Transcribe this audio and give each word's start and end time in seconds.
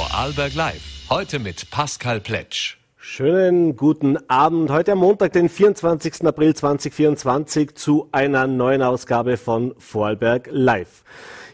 Vorarlberg 0.00 0.54
Live. 0.54 0.80
Heute 1.10 1.38
mit 1.38 1.70
Pascal 1.70 2.20
Pletsch. 2.20 2.78
Schönen 2.96 3.76
guten 3.76 4.16
Abend. 4.30 4.70
Heute 4.70 4.92
am 4.92 5.00
Montag, 5.00 5.34
den 5.34 5.50
24. 5.50 6.24
April 6.24 6.54
2024 6.54 7.74
zu 7.74 8.08
einer 8.10 8.46
neuen 8.46 8.80
Ausgabe 8.80 9.36
von 9.36 9.74
Vorarlberg 9.76 10.48
Live. 10.50 11.04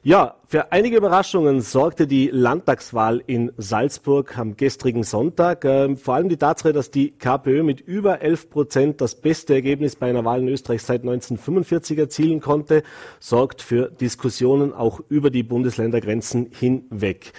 Ja, 0.05 0.37
für 0.49 0.71
einige 0.71 0.99
Überraschungen 0.99 1.61
sorgte 1.61 2.07
die 2.07 2.31
Landtagswahl 2.33 3.21
in 3.27 3.51
Salzburg 3.57 4.39
am 4.39 4.57
gestrigen 4.57 5.03
Sonntag. 5.03 5.65
Ähm, 5.65 5.97
vor 5.97 6.15
allem 6.15 6.29
die 6.29 6.37
Tatsache, 6.37 6.73
dass 6.73 6.93
die 6.93 7.11
KPÖ 7.11 7.65
mit 7.65 7.81
über 7.81 8.23
11 8.23 8.51
Prozent 8.51 9.01
das 9.01 9.17
beste 9.17 9.55
Ergebnis 9.55 9.97
bei 9.97 10.09
einer 10.09 10.25
Wahl 10.25 10.43
in 10.43 10.49
Österreich 10.49 10.85
seit 10.85 11.01
1945 11.01 11.99
erzielen 11.99 12.41
konnte, 12.41 12.85
sorgt 13.19 13.61
für 13.61 13.91
Diskussionen 13.91 14.73
auch 14.73 15.01
über 15.09 15.31
die 15.31 15.43
Bundesländergrenzen 15.43 16.53
hinweg. 16.57 17.33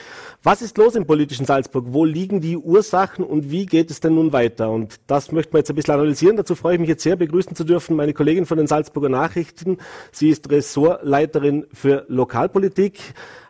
Was 0.44 0.62
ist 0.62 0.78
los 0.78 0.96
im 0.96 1.08
politischen 1.08 1.46
Salzburg? 1.46 1.86
Wo 1.88 2.04
liegen 2.04 2.42
die 2.42 2.58
Ursachen 2.58 3.24
und 3.24 3.52
wie 3.52 3.68
geht 3.68 3.90
es 3.90 4.02
denn 4.02 4.16
nun 4.16 4.34
weiter? 4.34 4.70
Und 4.70 5.00
das 5.08 5.32
möchten 5.32 5.54
wir 5.54 5.60
jetzt 5.60 5.70
ein 5.70 5.76
bisschen 5.76 5.94
analysieren. 5.94 6.36
Dazu 6.36 6.56
freue 6.56 6.74
ich 6.74 6.80
mich 6.82 6.90
jetzt 6.90 7.04
sehr, 7.04 7.16
begrüßen 7.16 7.56
zu 7.56 7.64
dürfen 7.64 7.96
meine 7.96 8.14
Kollegin 8.14 8.46
von 8.46 8.58
den 8.58 8.68
Salzburger 8.68 9.10
Nachrichten. 9.10 9.78
Sie 10.12 10.30
ist 10.30 10.50
Ressortleiterin 10.50 11.68
für 11.72 12.04
Lokalpolitik. 12.10 12.97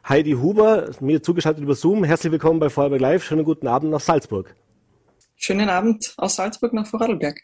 Heidi 0.07 0.31
Huber, 0.33 0.91
mir 0.99 1.21
zugeschaltet 1.21 1.63
über 1.63 1.75
Zoom. 1.75 2.03
Herzlich 2.03 2.31
willkommen 2.31 2.59
bei 2.59 2.69
Vorarlberg 2.69 3.01
Live. 3.01 3.23
Schönen 3.23 3.43
guten 3.43 3.67
Abend 3.67 3.91
nach 3.91 3.99
Salzburg. 3.99 4.55
Schönen 5.35 5.69
Abend 5.69 6.13
aus 6.17 6.35
Salzburg 6.35 6.73
nach 6.73 6.88
Vorarlberg. 6.88 7.41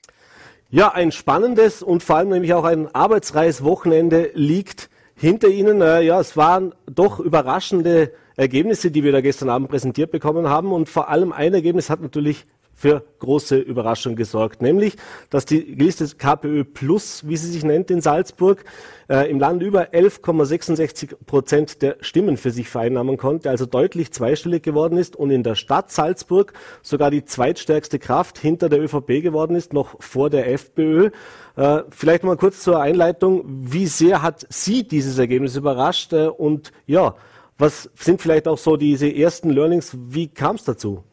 Ja, 0.70 0.92
ein 0.94 1.12
spannendes 1.12 1.84
und 1.84 2.02
vor 2.02 2.16
allem 2.16 2.30
nämlich 2.30 2.54
auch 2.54 2.64
ein 2.64 2.94
arbeitsreiches 2.96 3.64
Wochenende 3.64 4.32
liegt 4.34 4.90
hinter 5.16 5.50
Ihnen. 5.50 5.80
Ja, 5.80 6.20
es 6.20 6.36
waren 6.36 6.74
doch 6.86 7.20
überraschende 7.20 8.14
Ergebnisse, 8.36 8.90
die 8.92 9.04
wir 9.04 9.12
da 9.12 9.22
gestern 9.22 9.50
Abend 9.50 9.70
präsentiert 9.70 10.12
bekommen 10.12 10.50
haben. 10.50 10.72
Und 10.72 10.90
vor 10.90 11.10
allem 11.10 11.32
ein 11.32 11.54
Ergebnis 11.54 11.90
hat 11.90 12.02
natürlich 12.02 12.46
für 12.74 13.04
große 13.20 13.58
Überraschung 13.58 14.16
gesorgt, 14.16 14.62
nämlich, 14.62 14.96
dass 15.30 15.46
die 15.46 15.60
Liste 15.60 16.06
KPÖ 16.06 16.64
Plus, 16.64 17.28
wie 17.28 17.38
sie 17.38 17.52
sich 17.52 17.64
nennt 17.64 17.92
in 17.92 18.02
Salzburg, 18.02 18.66
äh, 19.10 19.30
im 19.30 19.40
Land 19.40 19.62
über 19.62 19.94
11,66 19.94 21.16
Prozent 21.26 21.82
der 21.82 21.98
Stimmen 22.02 22.38
für 22.38 22.52
sich 22.52 22.68
vereinnahmen 22.68 23.18
konnte, 23.18 23.50
also 23.50 23.66
deutlich 23.66 24.12
zweistellig 24.12 24.64
geworden 24.64 24.98
ist 24.98 25.16
und 25.16 25.32
in 25.32 25.44
der 25.44 25.56
Stadt 25.56 25.92
Salzburg 25.92 26.54
sogar 26.82 27.12
die 27.12 27.24
zweitstärkste 27.24 28.00
Kraft 28.00 28.38
hinter 28.38 28.70
der 28.70 28.82
ÖVP 28.82 29.22
geworden 29.22 29.56
ist, 29.56 29.74
noch 29.74 30.02
vor 30.02 30.30
der 30.30 30.52
FPÖ. 30.52 31.12
Äh, 31.56 31.84
vielleicht 31.90 32.24
mal 32.24 32.38
kurz 32.38 32.62
zur 32.62 32.82
Einleitung. 32.82 33.44
Wie 33.46 33.88
sehr 33.88 34.22
hat 34.22 34.46
Sie 34.50 34.88
dieses 34.88 35.18
Ergebnis 35.18 35.56
überrascht? 35.56 36.14
Äh, 36.14 36.28
und 36.28 36.72
ja, 36.86 37.16
was 37.58 37.90
sind 37.96 38.22
vielleicht 38.22 38.48
auch 38.48 38.58
so 38.58 38.78
diese 38.78 39.14
ersten 39.14 39.52
Learnings? 39.52 39.96
Wie 40.10 40.28
kam 40.28 40.56
es 40.56 40.64
dazu? 40.64 41.04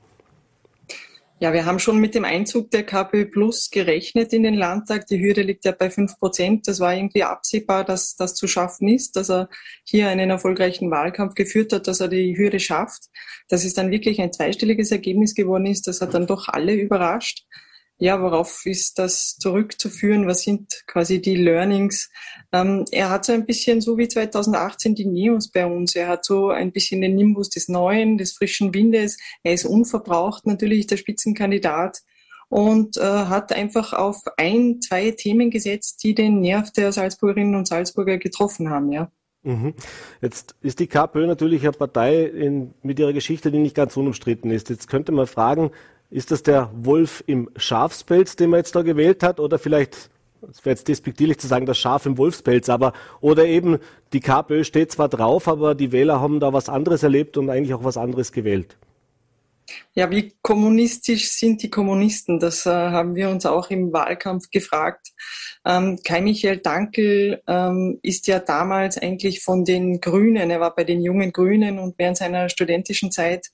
Ja, 1.42 1.54
wir 1.54 1.64
haben 1.64 1.78
schon 1.78 1.96
mit 1.98 2.14
dem 2.14 2.26
Einzug 2.26 2.70
der 2.70 2.84
KPÖ 2.84 3.24
Plus 3.24 3.70
gerechnet 3.70 4.34
in 4.34 4.42
den 4.42 4.52
Landtag. 4.52 5.06
Die 5.06 5.18
Hürde 5.18 5.40
liegt 5.40 5.64
ja 5.64 5.72
bei 5.72 5.88
fünf 5.88 6.18
Prozent. 6.18 6.68
Das 6.68 6.80
war 6.80 6.94
irgendwie 6.94 7.24
absehbar, 7.24 7.82
dass 7.82 8.14
das 8.14 8.34
zu 8.34 8.46
schaffen 8.46 8.88
ist, 8.88 9.16
dass 9.16 9.30
er 9.30 9.48
hier 9.82 10.08
einen 10.08 10.28
erfolgreichen 10.28 10.90
Wahlkampf 10.90 11.34
geführt 11.34 11.72
hat, 11.72 11.88
dass 11.88 12.00
er 12.00 12.08
die 12.08 12.36
Hürde 12.36 12.60
schafft. 12.60 13.04
Dass 13.48 13.64
es 13.64 13.72
dann 13.72 13.90
wirklich 13.90 14.20
ein 14.20 14.34
zweistelliges 14.34 14.92
Ergebnis 14.92 15.34
geworden 15.34 15.64
ist, 15.64 15.86
das 15.86 16.02
hat 16.02 16.12
dann 16.12 16.26
doch 16.26 16.48
alle 16.48 16.74
überrascht 16.74 17.46
ja, 18.00 18.20
worauf 18.22 18.64
ist 18.64 18.98
das 18.98 19.36
zurückzuführen? 19.36 20.26
Was 20.26 20.42
sind 20.42 20.84
quasi 20.86 21.20
die 21.20 21.36
Learnings? 21.36 22.10
Ähm, 22.50 22.86
er 22.90 23.10
hat 23.10 23.26
so 23.26 23.32
ein 23.32 23.44
bisschen 23.44 23.82
so 23.82 23.98
wie 23.98 24.08
2018 24.08 24.94
die 24.94 25.04
Neos 25.04 25.50
bei 25.50 25.66
uns. 25.66 25.94
Er 25.94 26.08
hat 26.08 26.24
so 26.24 26.48
ein 26.48 26.72
bisschen 26.72 27.02
den 27.02 27.14
Nimbus 27.14 27.50
des 27.50 27.68
Neuen, 27.68 28.16
des 28.16 28.32
frischen 28.32 28.72
Windes. 28.72 29.18
Er 29.42 29.52
ist 29.52 29.66
unverbraucht 29.66 30.46
natürlich 30.46 30.86
der 30.86 30.96
Spitzenkandidat 30.96 32.00
und 32.48 32.96
äh, 32.96 33.02
hat 33.02 33.52
einfach 33.52 33.92
auf 33.92 34.16
ein, 34.38 34.80
zwei 34.80 35.10
Themen 35.10 35.50
gesetzt, 35.50 36.02
die 36.02 36.14
den 36.14 36.40
Nerv 36.40 36.72
der 36.72 36.92
Salzburgerinnen 36.92 37.54
und 37.54 37.68
Salzburger 37.68 38.16
getroffen 38.16 38.70
haben, 38.70 38.90
ja. 38.90 39.12
Mhm. 39.42 39.74
Jetzt 40.20 40.54
ist 40.60 40.80
die 40.80 40.86
KPÖ 40.86 41.26
natürlich 41.26 41.62
eine 41.62 41.72
Partei 41.72 42.24
in, 42.24 42.74
mit 42.82 42.98
ihrer 42.98 43.12
Geschichte, 43.12 43.50
die 43.50 43.58
nicht 43.58 43.76
ganz 43.76 43.96
unumstritten 43.96 44.50
ist. 44.50 44.68
Jetzt 44.68 44.88
könnte 44.88 45.12
man 45.12 45.26
fragen, 45.26 45.70
ist 46.10 46.30
das 46.30 46.42
der 46.42 46.70
Wolf 46.74 47.22
im 47.26 47.50
Schafspelz, 47.56 48.36
den 48.36 48.50
man 48.50 48.58
jetzt 48.58 48.74
da 48.74 48.82
gewählt 48.82 49.22
hat? 49.22 49.38
Oder 49.40 49.58
vielleicht, 49.58 50.10
es 50.50 50.64
wäre 50.64 50.74
jetzt 50.74 50.88
despektierlich 50.88 51.38
zu 51.38 51.46
sagen, 51.46 51.66
das 51.66 51.78
Schaf 51.78 52.06
im 52.06 52.18
Wolfspelz, 52.18 52.68
aber, 52.68 52.92
oder 53.20 53.46
eben 53.46 53.78
die 54.12 54.20
KPÖ 54.20 54.64
steht 54.64 54.90
zwar 54.90 55.08
drauf, 55.08 55.46
aber 55.46 55.74
die 55.74 55.92
Wähler 55.92 56.20
haben 56.20 56.40
da 56.40 56.52
was 56.52 56.68
anderes 56.68 57.02
erlebt 57.02 57.36
und 57.36 57.48
eigentlich 57.48 57.74
auch 57.74 57.84
was 57.84 57.96
anderes 57.96 58.32
gewählt. 58.32 58.76
Ja, 59.94 60.10
wie 60.10 60.32
kommunistisch 60.42 61.30
sind 61.30 61.62
die 61.62 61.70
Kommunisten? 61.70 62.40
Das 62.40 62.66
äh, 62.66 62.70
haben 62.70 63.14
wir 63.14 63.28
uns 63.28 63.46
auch 63.46 63.70
im 63.70 63.92
Wahlkampf 63.92 64.50
gefragt. 64.50 65.12
Ähm, 65.64 66.00
Kai 66.04 66.20
Michael 66.22 66.58
Dankel 66.58 67.40
ähm, 67.46 67.98
ist 68.02 68.26
ja 68.26 68.40
damals 68.40 68.98
eigentlich 68.98 69.44
von 69.44 69.64
den 69.64 70.00
Grünen, 70.00 70.50
er 70.50 70.58
war 70.58 70.74
bei 70.74 70.82
den 70.82 71.00
jungen 71.00 71.32
Grünen 71.32 71.78
und 71.78 71.98
während 71.98 72.16
seiner 72.16 72.48
studentischen 72.48 73.12
Zeit 73.12 73.50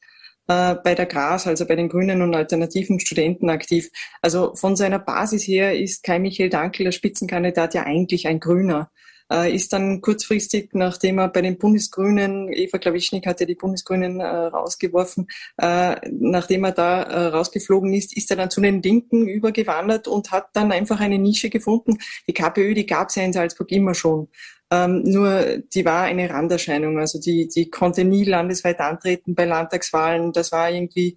äh, 0.48 0.74
bei 0.76 0.94
der 0.94 1.06
GRAS, 1.06 1.46
also 1.46 1.66
bei 1.66 1.76
den 1.76 1.88
Grünen 1.88 2.22
und 2.22 2.34
alternativen 2.34 3.00
Studenten 3.00 3.50
aktiv. 3.50 3.90
Also 4.22 4.54
von 4.54 4.76
seiner 4.76 4.98
Basis 4.98 5.46
her 5.46 5.78
ist 5.78 6.02
Kai 6.02 6.18
Michael 6.18 6.50
Dankel, 6.50 6.84
der 6.84 6.92
Spitzenkandidat, 6.92 7.74
ja 7.74 7.82
eigentlich 7.82 8.26
ein 8.28 8.40
Grüner 8.40 8.90
äh, 9.32 9.52
ist 9.52 9.72
dann 9.72 10.00
kurzfristig, 10.00 10.70
nachdem 10.72 11.18
er 11.18 11.28
bei 11.28 11.42
den 11.42 11.58
Bundesgrünen, 11.58 12.52
Eva 12.52 12.78
Klawischnik 12.78 13.26
hat 13.26 13.40
ja 13.40 13.46
die 13.46 13.56
Bundesgrünen 13.56 14.20
äh, 14.20 14.26
rausgeworfen, 14.26 15.26
nachdem 15.58 16.64
er 16.64 16.72
da 16.72 17.30
rausgeflogen 17.30 17.92
ist, 17.92 18.16
ist 18.16 18.30
er 18.30 18.36
dann 18.36 18.50
zu 18.50 18.60
den 18.60 18.82
Linken 18.82 19.26
übergewandert 19.26 20.06
und 20.06 20.30
hat 20.30 20.48
dann 20.52 20.70
einfach 20.70 21.00
eine 21.00 21.18
Nische 21.18 21.50
gefunden. 21.50 21.98
Die 22.28 22.34
KPÖ, 22.34 22.74
die 22.74 22.86
gab 22.86 23.08
es 23.08 23.16
ja 23.16 23.24
in 23.24 23.32
Salzburg 23.32 23.70
immer 23.72 23.94
schon. 23.94 24.28
Ähm, 24.70 25.02
nur 25.04 25.58
die 25.74 25.84
war 25.84 26.02
eine 26.02 26.28
Randerscheinung, 26.28 26.98
also 26.98 27.20
die, 27.20 27.46
die 27.48 27.70
konnte 27.70 28.04
nie 28.04 28.24
landesweit 28.24 28.80
antreten 28.80 29.34
bei 29.34 29.44
Landtagswahlen. 29.44 30.32
Das 30.32 30.50
war 30.50 30.70
irgendwie 30.70 31.16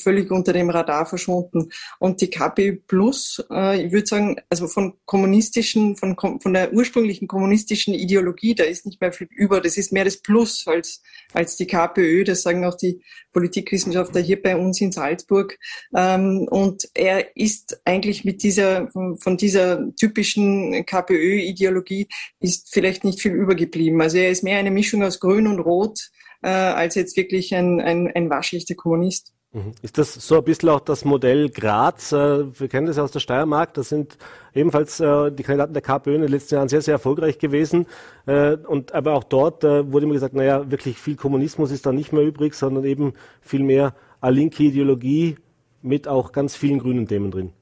völlig 0.00 0.30
unter 0.30 0.52
dem 0.52 0.70
Radar 0.70 1.04
verschwunden. 1.06 1.70
Und 1.98 2.20
die 2.20 2.30
KPÖ 2.30 2.76
Plus, 2.86 3.44
äh, 3.50 3.84
ich 3.84 3.92
würde 3.92 4.06
sagen, 4.06 4.36
also 4.48 4.68
von 4.68 4.94
kommunistischen, 5.06 5.96
von, 5.96 6.16
von 6.16 6.52
der 6.52 6.72
ursprünglichen 6.72 7.26
kommunistischen 7.26 7.94
Ideologie, 7.94 8.54
da 8.54 8.64
ist 8.64 8.86
nicht 8.86 9.00
mehr 9.00 9.12
viel 9.12 9.28
über. 9.30 9.60
Das 9.60 9.76
ist 9.76 9.92
mehr 9.92 10.04
das 10.04 10.18
Plus 10.18 10.64
als, 10.66 11.02
als 11.32 11.56
die 11.56 11.66
KPÖ. 11.66 12.22
Das 12.22 12.42
sagen 12.42 12.64
auch 12.64 12.76
die 12.76 13.02
Politikwissenschaftler 13.32 14.20
hier 14.20 14.40
bei 14.40 14.56
uns 14.56 14.80
in 14.80 14.92
Salzburg. 14.92 15.58
Ähm, 15.96 16.46
und 16.48 16.88
er 16.94 17.36
ist 17.36 17.80
eigentlich 17.84 18.24
mit 18.24 18.42
dieser, 18.44 18.88
von 18.92 19.36
dieser 19.36 19.92
typischen 19.96 20.86
KPÖ-Ideologie 20.86 22.06
ist 22.40 22.72
vielleicht 22.72 22.83
vielleicht 22.84 23.04
nicht 23.04 23.22
viel 23.22 23.32
übergeblieben. 23.32 24.02
Also 24.02 24.18
er 24.18 24.30
ist 24.30 24.44
mehr 24.44 24.58
eine 24.58 24.70
Mischung 24.70 25.02
aus 25.02 25.18
Grün 25.18 25.46
und 25.46 25.58
Rot 25.58 26.10
äh, 26.42 26.48
als 26.50 26.96
jetzt 26.96 27.16
wirklich 27.16 27.54
ein, 27.54 27.80
ein, 27.80 28.12
ein 28.14 28.28
waschechter 28.28 28.74
Kommunist. 28.74 29.32
Mhm. 29.52 29.72
Ist 29.80 29.96
das 29.96 30.12
so 30.12 30.36
ein 30.36 30.44
bisschen 30.44 30.68
auch 30.68 30.80
das 30.80 31.06
Modell 31.06 31.48
Graz? 31.48 32.12
Äh, 32.12 32.44
wir 32.60 32.68
kennen 32.68 32.86
das 32.86 32.98
ja 32.98 33.02
aus 33.02 33.10
der 33.10 33.20
Steiermark. 33.20 33.72
Das 33.72 33.88
sind 33.88 34.18
ebenfalls 34.52 35.00
äh, 35.00 35.32
die 35.32 35.42
Kandidaten 35.42 35.72
der 35.72 35.80
KPÖ 35.80 36.16
in 36.16 36.20
den 36.20 36.30
letzten 36.30 36.56
Jahren 36.56 36.68
sehr, 36.68 36.82
sehr 36.82 36.92
erfolgreich 36.92 37.38
gewesen. 37.38 37.86
Äh, 38.26 38.56
und 38.56 38.92
aber 38.92 39.14
auch 39.14 39.24
dort 39.24 39.62
wurde 39.62 40.04
immer 40.04 40.12
gesagt, 40.12 40.34
naja, 40.34 40.70
wirklich 40.70 40.98
viel 40.98 41.16
Kommunismus 41.16 41.70
ist 41.70 41.86
da 41.86 41.92
nicht 41.92 42.12
mehr 42.12 42.22
übrig, 42.22 42.52
sondern 42.52 42.84
eben 42.84 43.14
viel 43.40 43.62
mehr 43.62 43.94
linke 44.22 44.62
Ideologie 44.62 45.36
mit 45.80 46.06
auch 46.06 46.32
ganz 46.32 46.54
vielen 46.54 46.80
grünen 46.80 47.08
Themen 47.08 47.30
drin. 47.30 47.52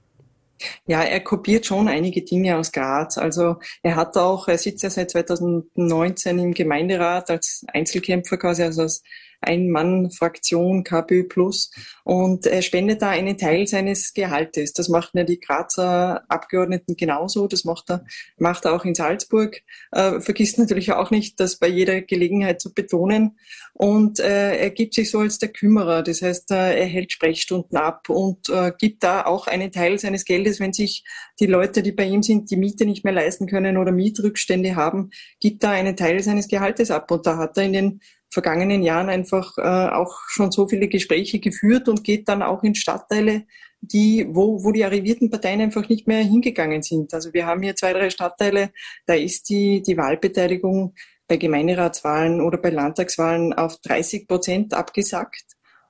Ja, 0.87 1.03
er 1.03 1.21
kopiert 1.21 1.67
schon 1.67 1.89
einige 1.89 2.23
Dinge 2.23 2.57
aus 2.57 2.73
Graz. 2.73 3.19
Also 3.19 3.57
er 3.83 3.97
hat 3.97 4.17
auch, 4.17 4.49
er 4.49 4.59
sitzt 4.59 4.83
ja 4.83 4.91
seit 4.91 5.11
2019 5.11 6.39
im 6.39 6.55
Gemeinderat 6.55 7.31
als 7.31 7.65
Einzelkämpfer 7.73 8.37
quasi, 8.37 8.63
also 8.63 8.83
als 8.83 9.03
ein-Mann-Fraktion 9.43 10.85
KPÖ 10.85 11.25
Plus 11.25 11.71
und 12.05 12.47
er 12.47 12.63
spendet 12.63 13.03
da 13.03 13.11
einen 13.11 13.39
Teil 13.39 13.67
seines 13.67 14.13
Gehaltes. 14.13 14.73
Das 14.73 14.89
machen 14.89 15.19
ja 15.19 15.25
die 15.25 15.39
Grazer 15.39 16.25
Abgeordneten 16.29 16.97
genauso. 16.97 17.47
Das 17.47 17.65
macht 17.65 17.91
er, 17.91 18.05
macht 18.39 18.65
er 18.65 18.75
auch 18.75 18.85
in 18.85 18.95
Salzburg. 18.95 19.63
Äh, 19.93 20.21
vergisst 20.21 20.59
natürlich 20.59 20.93
auch 20.93 21.11
nicht, 21.11 21.39
das 21.39 21.57
bei 21.57 21.69
jeder 21.69 22.01
Gelegenheit 22.01 22.61
zu 22.61 22.73
betonen. 22.73 23.39
Und 23.75 24.21
äh, 24.21 24.57
er 24.57 24.71
gibt 24.71 24.95
sich 24.95 25.11
so 25.11 25.21
als 25.21 25.39
der 25.39 25.51
Kümmerer. 25.51 26.03
Das 26.03 26.23
heißt, 26.23 26.51
äh, 26.51 26.81
er 26.81 26.87
hält 26.87 27.13
Sprechstunden 27.13 27.77
ab 27.77 28.09
und 28.09 28.49
äh, 28.49 28.73
gibt 28.79 29.03
da 29.03 29.25
auch 29.25 29.47
einen 29.47 29.71
Teil 29.71 29.99
seines 29.99 30.25
Geldes, 30.25 30.61
wenn 30.61 30.73
sich 30.73 31.05
die 31.41 31.47
Leute, 31.47 31.83
die 31.83 31.93
bei 31.93 32.05
ihm 32.05 32.23
sind, 32.23 32.51
die 32.51 32.57
Miete 32.57 32.85
nicht 32.85 33.05
mehr 33.05 33.13
leisten 33.13 33.47
können 33.47 33.77
oder 33.77 33.93
Mietrückstände 33.93 34.77
haben, 34.77 35.11
gibt 35.41 35.63
da 35.63 35.71
einen 35.71 35.97
Teil 35.97 36.23
seines 36.23 36.49
Gehaltes 36.49 36.91
ab. 36.91 37.11
Und 37.11 37.27
da 37.27 37.37
hat 37.37 37.57
er 37.57 37.65
in 37.65 37.73
den 37.73 38.01
vergangenen 38.33 38.83
Jahren 38.83 39.11
einfach 39.11 39.59
äh, 39.59 39.63
auch 39.63 40.19
schon 40.29 40.51
so 40.51 40.67
viele 40.67 40.89
Gespräche 40.89 41.39
geführt 41.39 41.89
und 41.89 42.03
geht 42.03 42.29
dann 42.29 42.43
auch 42.43 42.63
in 42.63 42.75
Stadtteile, 42.75 43.45
die, 43.81 44.27
wo, 44.31 44.65
wo 44.65 44.73
die 44.73 44.85
arrivierten 44.85 45.31
Parteien 45.31 45.61
einfach 45.61 45.89
nicht 45.89 46.07
mehr 46.07 46.23
hingegangen 46.23 46.83
sind. 46.83 47.13
Also 47.13 47.35
wir 47.35 47.47
haben 47.47 47.63
hier 47.63 47.77
zwei, 47.77 47.93
drei 47.93 48.11
Stadtteile, 48.11 48.71
da 49.07 49.15
ist 49.15 49.49
die, 49.51 49.83
die 49.83 49.97
Wahlbeteiligung 49.97 50.95
bei 51.29 51.37
Gemeinderatswahlen 51.37 52.41
oder 52.41 52.59
bei 52.59 52.71
Landtagswahlen 52.71 53.53
auf 53.53 53.79
30 53.79 54.27
Prozent 54.27 54.75
abgesackt. 54.75 55.45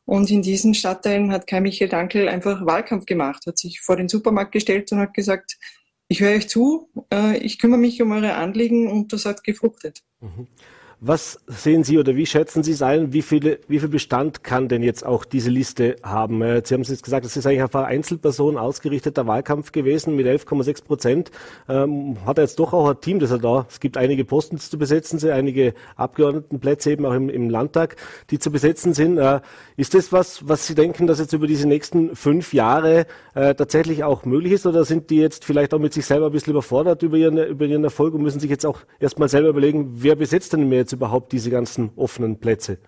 Und 0.05 0.31
in 0.31 0.43
diesen 0.43 0.75
Stadtteilen 0.75 1.31
hat 1.31 1.47
Kai 1.47 1.61
Michael 1.61 1.89
Dankel 1.89 2.29
einfach 2.29 2.67
Wahlkampf 2.67 3.07
gemacht, 3.07 3.47
hat 3.47 3.59
sich 3.59 3.81
vor 3.81 3.97
den 3.97 4.09
Supermarkt 4.09 4.53
gestellt 4.53 4.91
und 4.91 4.99
hat 4.99 5.15
gesagt, 5.15 5.59
ich 6.09 6.21
höre 6.21 6.35
euch 6.35 6.49
zu, 6.49 6.91
äh, 7.13 7.39
ich 7.39 7.59
kümmere 7.59 7.79
mich 7.79 8.03
um 8.03 8.11
eure 8.11 8.35
Anliegen 8.35 8.91
und 8.91 9.13
das 9.13 9.25
hat 9.27 9.45
gefruchtet. 9.45 10.03
Mhm. 10.21 10.49
Was 11.05 11.41
sehen 11.49 11.83
Sie 11.83 11.99
oder 11.99 12.15
wie 12.15 12.27
schätzen 12.27 12.63
Sie 12.63 12.71
es 12.71 12.81
ein? 12.81 13.13
Wie, 13.13 13.23
viele, 13.23 13.59
wie 13.67 13.81
viel 13.81 13.89
Bestand 13.89 14.45
kann 14.45 14.69
denn 14.69 14.85
jetzt 14.85 15.05
auch 15.05 15.25
diese 15.25 15.51
Liste 15.51 15.97
haben? 16.05 16.43
Äh, 16.43 16.63
Sie 16.65 16.75
haben 16.75 16.83
es 16.83 16.91
jetzt 16.91 17.03
gesagt, 17.03 17.27
es 17.27 17.37
ist 17.37 17.45
eigentlich 17.45 17.65
auf 17.65 17.75
eine 17.75 17.87
Einzelperson 17.87 18.57
ausgerichteter 18.57 19.27
Wahlkampf 19.27 19.73
gewesen 19.73 20.15
mit 20.15 20.29
11,6 20.29 20.85
Prozent. 20.85 21.33
Ähm, 21.69 22.19
hat 22.25 22.39
er 22.39 22.45
jetzt 22.45 22.61
doch 22.61 22.73
auch 22.73 22.89
ein 22.89 23.01
Team, 23.01 23.19
das 23.19 23.33
er 23.33 23.39
da, 23.39 23.67
es 23.69 23.81
gibt 23.81 23.97
einige 23.97 24.25
Posten 24.25 24.59
zu 24.59 24.79
besetzen 24.79 25.19
einige 25.29 25.75
Abgeordnetenplätze 25.97 26.93
eben 26.93 27.05
auch 27.05 27.15
im, 27.15 27.29
im 27.31 27.51
Landtag, 27.51 27.97
die 28.31 28.39
zu 28.39 28.53
besetzen 28.53 28.95
sind. 28.95 29.19
Äh, 29.19 29.41
ist 29.77 29.95
das 29.95 30.13
was, 30.13 30.47
was 30.47 30.69
Sie 30.69 30.77
denken, 30.77 31.09
dass 31.09 31.19
jetzt 31.19 31.33
über 31.33 31.49
diese 31.49 31.67
nächsten 31.67 32.15
fünf 32.15 32.55
Jahre 32.55 33.07
äh, 33.35 33.57
tatsächlich 33.57 34.05
auch 34.05 34.25
möglich 34.25 34.53
ist 34.53 34.67
oder 34.67 34.85
sind 34.85 35.11
die 35.11 35.17
jetzt 35.17 35.45
vielleicht 35.45 35.75
auch 35.75 35.81
mit 35.81 35.95
sich 35.95 36.07
selber 36.07 36.27
ein 36.27 36.33
bisschen 36.33 36.53
überfordert 36.53 37.03
über 37.03 37.17
ihren, 37.17 37.39
über 37.39 37.65
ihren 37.65 37.83
Erfolg 37.83 38.15
und 38.15 38.23
müssen 38.23 38.39
sich 38.39 38.51
jetzt 38.51 38.65
auch 38.65 38.79
erstmal 39.01 39.29
selber 39.29 39.49
überlegen, 39.49 39.91
wer 39.95 40.15
besetzt 40.15 40.53
denn 40.53 40.69
mehr 40.69 40.79
jetzt 40.79 40.92
überhaupt 40.93 41.33
diese 41.33 41.51
ganzen 41.51 41.91
offenen 41.97 42.41
Plätze? 42.41 42.79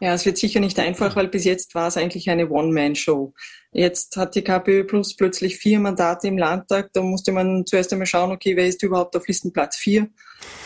Ja, 0.00 0.14
es 0.14 0.24
wird 0.24 0.38
sicher 0.38 0.60
nicht 0.60 0.78
einfach, 0.78 1.16
weil 1.16 1.28
bis 1.28 1.44
jetzt 1.44 1.74
war 1.74 1.88
es 1.88 1.96
eigentlich 1.96 2.30
eine 2.30 2.48
One-Man-Show. 2.48 3.34
Jetzt 3.72 4.16
hat 4.16 4.34
die 4.34 4.42
KPÖ 4.42 4.84
Plus 4.84 5.14
plötzlich 5.14 5.58
vier 5.58 5.78
Mandate 5.78 6.26
im 6.26 6.38
Landtag. 6.38 6.90
Da 6.94 7.02
musste 7.02 7.32
man 7.32 7.66
zuerst 7.66 7.92
einmal 7.92 8.06
schauen, 8.06 8.32
okay, 8.32 8.56
wer 8.56 8.66
ist 8.66 8.82
überhaupt 8.82 9.14
auf 9.14 9.28
Listenplatz 9.28 9.76
vier? 9.76 10.08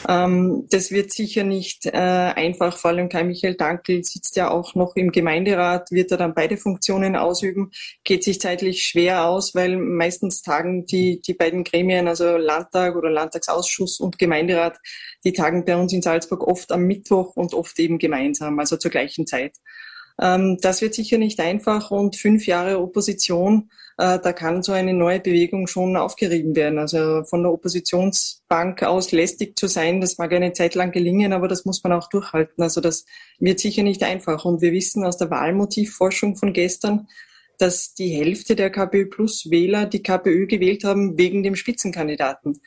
Ähm, 0.09 0.67
das 0.71 0.93
wird 0.93 1.13
sicher 1.13 1.43
nicht 1.43 1.87
äh, 1.87 1.91
einfach, 1.91 2.77
vor 2.77 2.91
allem 2.91 3.09
Kai 3.09 3.25
Michael 3.25 3.55
Dankel 3.55 4.05
sitzt 4.05 4.37
ja 4.37 4.51
auch 4.51 4.75
noch 4.75 4.95
im 4.97 5.11
Gemeinderat, 5.11 5.91
wird 5.91 6.13
er 6.13 6.19
dann 6.19 6.35
beide 6.35 6.57
Funktionen 6.57 7.17
ausüben, 7.17 7.71
geht 8.05 8.23
sich 8.23 8.41
zeitlich 8.41 8.85
schwer 8.85 9.27
aus, 9.27 9.55
weil 9.55 9.77
meistens 9.77 10.43
tagen 10.43 10.87
die, 10.87 11.21
die 11.21 11.35
beiden 11.35 11.65
Gremien, 11.65 12.07
also 12.07 12.37
Landtag 12.37 12.97
oder 12.97 13.11
Landtagsausschuss 13.11 13.99
und 13.99 14.19
Gemeinderat, 14.19 14.79
die 15.25 15.33
tagen 15.33 15.65
bei 15.65 15.77
uns 15.77 15.93
in 15.93 16.03
Salzburg 16.03 16.47
oft 16.47 16.71
am 16.71 16.83
Mittwoch 16.83 17.35
und 17.35 17.55
oft 17.55 17.79
eben 17.79 17.99
gemeinsam, 17.99 18.59
also 18.59 18.77
zur 18.77 18.91
gleichen 18.91 19.27
Zeit. 19.27 19.57
Ähm, 20.23 20.59
das 20.61 20.83
wird 20.83 20.95
sicher 20.95 21.19
nicht 21.19 21.41
einfach 21.41 21.91
und 21.91 22.15
fünf 22.15 22.47
Jahre 22.47 22.81
Opposition, 22.81 23.71
äh, 23.99 24.21
da 24.21 24.33
kann 24.33 24.63
so 24.63 24.71
eine 24.71 24.95
neue 24.95 25.19
Bewegung 25.19 25.67
schon 25.67 25.97
aufgerieben 25.97 26.55
werden. 26.55 26.79
Also 26.79 27.25
von 27.25 27.43
der 27.43 27.53
Oppositionsbank 27.53 28.85
aus 28.85 29.11
lästig 29.11 29.59
zu 29.59 29.67
sein, 29.67 30.01
das 30.01 30.19
mag 30.19 30.33
eine 30.33 30.53
Zeit 30.53 30.77
lang 30.77 30.93
gelingen, 30.93 31.33
aber 31.33 31.49
das 31.49 31.65
muss 31.65 31.83
man 31.83 31.93
auch 31.93 32.09
durchhalten. 32.09 32.63
Also 32.63 32.81
das 32.81 33.05
wird 33.41 33.59
sicher 33.59 33.83
nicht 33.83 34.05
einfach. 34.05 34.45
Und 34.45 34.63
wir 34.63 34.71
wissen 34.71 35.05
aus 35.05 35.17
der 35.17 35.31
Wahlmotivforschung 35.31 36.37
von 36.37 36.53
gestern, 36.53 37.09
dass 37.59 37.95
die 37.95 38.09
Hälfte 38.09 38.55
der 38.55 38.71
KPÖ 38.71 39.07
Plus 39.07 39.51
Wähler 39.51 39.87
die 39.87 40.03
KPÖ 40.03 40.47
gewählt 40.47 40.85
haben 40.85 41.19
wegen 41.19 41.43
dem 41.43 41.57
Spitzenkandidaten 41.57 42.61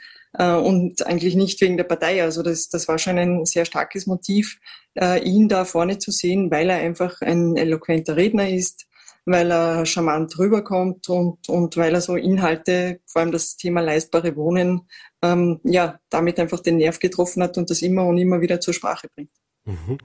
und 0.43 1.05
eigentlich 1.05 1.35
nicht 1.35 1.61
wegen 1.61 1.77
der 1.77 1.83
Partei. 1.85 2.23
Also 2.23 2.43
das, 2.43 2.69
das 2.69 2.87
war 2.87 2.97
schon 2.97 3.17
ein 3.17 3.45
sehr 3.45 3.65
starkes 3.65 4.05
Motiv, 4.05 4.59
äh, 4.99 5.21
ihn 5.23 5.47
da 5.47 5.65
vorne 5.65 5.97
zu 5.97 6.11
sehen, 6.11 6.51
weil 6.51 6.69
er 6.69 6.77
einfach 6.77 7.21
ein 7.21 7.55
eloquenter 7.55 8.15
Redner 8.15 8.49
ist, 8.49 8.85
weil 9.25 9.51
er 9.51 9.85
charmant 9.85 10.37
rüberkommt 10.37 11.09
und, 11.09 11.49
und 11.49 11.77
weil 11.77 11.93
er 11.93 12.01
so 12.01 12.15
Inhalte, 12.15 12.99
vor 13.05 13.21
allem 13.21 13.31
das 13.31 13.55
Thema 13.57 13.81
leistbare 13.81 14.35
Wohnen, 14.35 14.87
ähm, 15.21 15.59
ja, 15.63 15.99
damit 16.09 16.39
einfach 16.39 16.59
den 16.59 16.77
Nerv 16.77 16.99
getroffen 16.99 17.41
hat 17.41 17.57
und 17.57 17.69
das 17.69 17.81
immer 17.81 18.05
und 18.05 18.17
immer 18.17 18.41
wieder 18.41 18.59
zur 18.59 18.73
Sprache 18.73 19.07
bringt. 19.15 19.31
Mhm. 19.65 19.97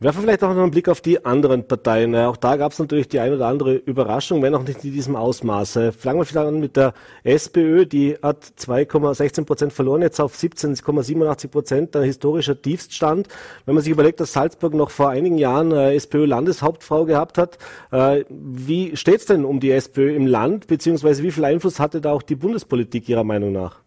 Werfen 0.00 0.18
wir 0.18 0.22
vielleicht 0.22 0.42
auch 0.42 0.52
noch 0.52 0.62
einen 0.62 0.72
Blick 0.72 0.88
auf 0.88 1.00
die 1.00 1.24
anderen 1.24 1.68
Parteien. 1.68 2.14
Auch 2.16 2.36
da 2.36 2.56
gab 2.56 2.72
es 2.72 2.78
natürlich 2.80 3.06
die 3.06 3.20
ein 3.20 3.32
oder 3.32 3.46
andere 3.46 3.76
Überraschung, 3.76 4.42
wenn 4.42 4.54
auch 4.56 4.64
nicht 4.64 4.84
in 4.84 4.92
diesem 4.92 5.14
Ausmaße. 5.14 5.92
Fangen 5.92 6.18
wir 6.18 6.24
vielleicht 6.24 6.48
an 6.48 6.58
mit 6.58 6.76
der 6.76 6.92
SPÖ, 7.22 7.86
die 7.86 8.16
hat 8.20 8.44
2,16 8.58 9.44
Prozent 9.44 9.72
verloren, 9.72 10.02
jetzt 10.02 10.20
auf 10.20 10.34
17,87 10.36 11.48
Prozent, 11.48 11.94
ein 11.94 12.02
historischer 12.02 12.60
Tiefststand. 12.60 13.28
Wenn 13.64 13.76
man 13.76 13.84
sich 13.84 13.92
überlegt, 13.92 14.18
dass 14.18 14.32
Salzburg 14.32 14.74
noch 14.74 14.90
vor 14.90 15.10
einigen 15.10 15.38
Jahren 15.38 15.70
äh, 15.70 15.94
SPÖ-Landeshauptfrau 15.94 17.04
gehabt 17.04 17.38
hat, 17.38 17.58
äh, 17.92 18.24
wie 18.28 18.96
steht 18.96 19.20
es 19.20 19.26
denn 19.26 19.44
um 19.44 19.60
die 19.60 19.70
SPÖ 19.70 20.16
im 20.16 20.26
Land, 20.26 20.66
beziehungsweise 20.66 21.22
wie 21.22 21.30
viel 21.30 21.44
Einfluss 21.44 21.78
hatte 21.78 22.00
da 22.00 22.10
auch 22.10 22.22
die 22.22 22.36
Bundespolitik 22.36 23.08
Ihrer 23.08 23.24
Meinung 23.24 23.52
nach? 23.52 23.85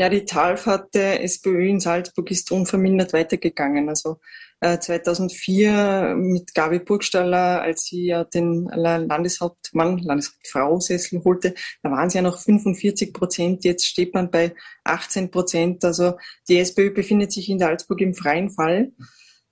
Ja, 0.00 0.08
die 0.08 0.24
Talfahrt 0.24 0.94
der 0.94 1.22
SPÖ 1.22 1.68
in 1.68 1.78
Salzburg 1.78 2.30
ist 2.30 2.50
unvermindert 2.52 3.12
weitergegangen. 3.12 3.90
Also 3.90 4.16
äh, 4.60 4.78
2004 4.78 6.14
mit 6.16 6.54
Gabi 6.54 6.78
Burgstaller, 6.78 7.60
als 7.60 7.84
sie 7.84 8.06
ja 8.06 8.24
den 8.24 8.64
Landeshauptmann, 8.64 9.98
Landeshauptfrau-Sessel 9.98 11.22
holte, 11.22 11.54
da 11.82 11.90
waren 11.90 12.08
sie 12.08 12.16
ja 12.16 12.22
noch 12.22 12.38
45 12.38 13.12
Prozent. 13.12 13.64
Jetzt 13.64 13.84
steht 13.84 14.14
man 14.14 14.30
bei 14.30 14.54
18 14.84 15.30
Prozent. 15.30 15.84
Also 15.84 16.14
die 16.48 16.58
SPÖ 16.58 16.94
befindet 16.94 17.30
sich 17.30 17.50
in 17.50 17.58
Salzburg 17.58 18.00
im 18.00 18.14
freien 18.14 18.48
Fall. 18.48 18.92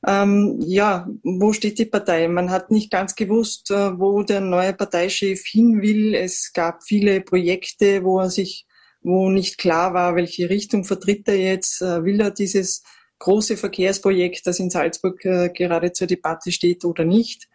Ähm, 0.07 0.61
ja, 0.65 1.11
wo 1.25 1.53
steht 1.53 1.79
die 1.79 1.85
Partei? 1.85 2.27
Man 2.27 2.51
hat 2.51 2.71
nicht 2.71 2.91
ganz 2.91 3.17
gewusst, 3.17 3.71
äh, 3.71 3.99
wo 3.99 4.23
der 4.23 4.41
neue 4.41 4.73
Parteichef 4.73 5.45
hin 5.45 5.83
will. 5.83 6.15
Es 6.15 6.55
gab 6.55 6.85
viele 6.85 7.21
Projekte, 7.21 8.03
wo 8.03 8.21
er 8.21 8.31
sich 8.31 8.65
wo 9.03 9.31
nicht 9.31 9.59
klar 9.59 9.95
war, 9.95 10.17
welche 10.17 10.51
Richtung 10.51 10.85
vertritt 10.85 11.29
er 11.29 11.37
jetzt. 11.37 11.83
Äh, 11.83 12.05
will 12.05 12.21
er 12.21 12.31
dieses 12.31 12.83
große 13.19 13.57
Verkehrsprojekt, 13.57 14.47
das 14.47 14.59
in 14.59 14.71
Salzburg 14.71 15.25
äh, 15.25 15.51
gerade 15.51 15.93
zur 15.93 16.07
Debatte 16.07 16.53
steht 16.53 16.85
oder 16.85 17.05
nicht? 17.05 17.49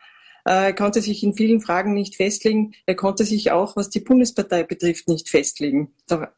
Äh, 0.46 0.66
er 0.66 0.74
konnte 0.74 1.02
sich 1.02 1.24
in 1.24 1.34
vielen 1.34 1.62
Fragen 1.62 1.94
nicht 1.94 2.16
festlegen. 2.16 2.74
Er 2.86 2.96
konnte 2.96 3.24
sich 3.24 3.52
auch, 3.52 3.76
was 3.76 3.90
die 3.90 4.02
Bundespartei 4.02 4.64
betrifft, 4.64 5.08
nicht 5.08 5.30
festlegen. 5.30 5.94
Da 6.08 6.34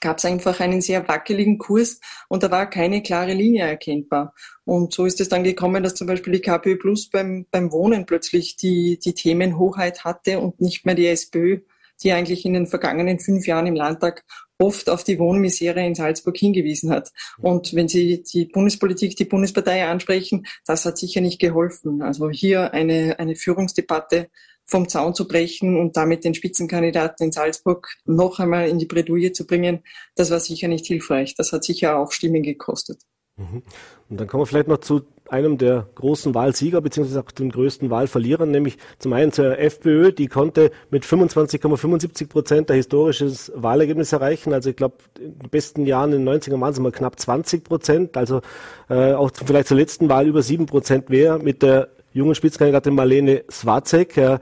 gab 0.00 0.18
es 0.18 0.24
einfach 0.24 0.60
einen 0.60 0.80
sehr 0.80 1.08
wackeligen 1.08 1.58
Kurs 1.58 2.00
und 2.28 2.42
da 2.44 2.50
war 2.50 2.70
keine 2.70 3.02
klare 3.02 3.32
Linie 3.32 3.66
erkennbar. 3.66 4.34
Und 4.64 4.92
so 4.92 5.06
ist 5.06 5.20
es 5.20 5.28
dann 5.28 5.42
gekommen, 5.42 5.82
dass 5.82 5.94
zum 5.94 6.06
Beispiel 6.06 6.34
die 6.34 6.40
KPÖ 6.40 6.76
Plus 6.76 7.10
beim, 7.10 7.46
beim 7.50 7.72
Wohnen 7.72 8.06
plötzlich 8.06 8.56
die, 8.56 8.98
die 9.02 9.14
Themenhoheit 9.14 10.04
hatte 10.04 10.38
und 10.38 10.60
nicht 10.60 10.86
mehr 10.86 10.94
die 10.94 11.08
SPÖ 11.08 11.60
die 12.02 12.12
eigentlich 12.12 12.44
in 12.44 12.52
den 12.52 12.66
vergangenen 12.66 13.18
fünf 13.18 13.46
Jahren 13.46 13.66
im 13.66 13.74
Landtag 13.74 14.24
oft 14.58 14.90
auf 14.90 15.04
die 15.04 15.18
Wohnmisere 15.18 15.84
in 15.84 15.94
Salzburg 15.94 16.36
hingewiesen 16.36 16.90
hat. 16.90 17.10
Und 17.38 17.74
wenn 17.74 17.88
Sie 17.88 18.22
die 18.22 18.46
Bundespolitik, 18.46 19.16
die 19.16 19.24
Bundespartei 19.24 19.86
ansprechen, 19.86 20.46
das 20.66 20.84
hat 20.84 20.98
sicher 20.98 21.20
nicht 21.20 21.40
geholfen. 21.40 22.02
Also 22.02 22.30
hier 22.30 22.72
eine, 22.74 23.18
eine 23.18 23.36
Führungsdebatte 23.36 24.28
vom 24.64 24.88
Zaun 24.88 25.14
zu 25.14 25.26
brechen 25.26 25.78
und 25.78 25.96
damit 25.96 26.24
den 26.24 26.34
Spitzenkandidaten 26.34 27.26
in 27.26 27.32
Salzburg 27.32 27.88
noch 28.04 28.38
einmal 28.38 28.68
in 28.68 28.78
die 28.78 28.86
Bredouille 28.86 29.32
zu 29.32 29.46
bringen, 29.46 29.82
das 30.14 30.30
war 30.30 30.40
sicher 30.40 30.68
nicht 30.68 30.86
hilfreich. 30.86 31.34
Das 31.34 31.52
hat 31.52 31.64
sicher 31.64 31.98
auch 31.98 32.12
Stimmen 32.12 32.42
gekostet. 32.42 33.00
Mhm. 33.36 33.62
Und 34.10 34.20
dann 34.20 34.26
kommen 34.26 34.42
wir 34.42 34.46
vielleicht 34.46 34.68
noch 34.68 34.78
zu 34.78 35.06
einem 35.28 35.58
der 35.58 35.86
großen 35.94 36.34
Wahlsieger 36.34 36.80
beziehungsweise 36.80 37.20
auch 37.20 37.30
den 37.30 37.50
größten 37.50 37.90
Wahlverlierern, 37.90 38.50
nämlich 38.50 38.78
zum 38.98 39.12
einen 39.12 39.32
zur 39.32 39.58
FPÖ, 39.58 40.12
die 40.12 40.26
konnte 40.26 40.70
mit 40.90 41.04
25,75 41.04 42.28
Prozent 42.28 42.70
ein 42.70 42.76
historisches 42.76 43.52
Wahlergebnis 43.54 44.12
erreichen. 44.12 44.52
Also 44.52 44.70
ich 44.70 44.76
glaube, 44.76 44.96
in 45.18 45.38
den 45.38 45.50
besten 45.50 45.86
Jahren 45.86 46.12
in 46.12 46.24
den 46.24 46.40
90ern 46.40 46.60
waren 46.60 46.72
es 46.72 46.80
mal 46.80 46.92
knapp 46.92 47.18
20 47.18 47.64
Prozent, 47.64 48.16
also 48.16 48.40
äh, 48.88 49.12
auch 49.12 49.30
vielleicht 49.32 49.68
zur 49.68 49.76
letzten 49.76 50.08
Wahl 50.08 50.26
über 50.26 50.42
7 50.42 50.66
Prozent 50.66 51.10
mehr 51.10 51.38
mit 51.38 51.62
der 51.62 51.88
jungen 52.12 52.34
Spitzenkandidatin 52.34 52.94
Marlene 52.94 53.44
Swazek. 53.50 54.16
Äh, 54.16 54.38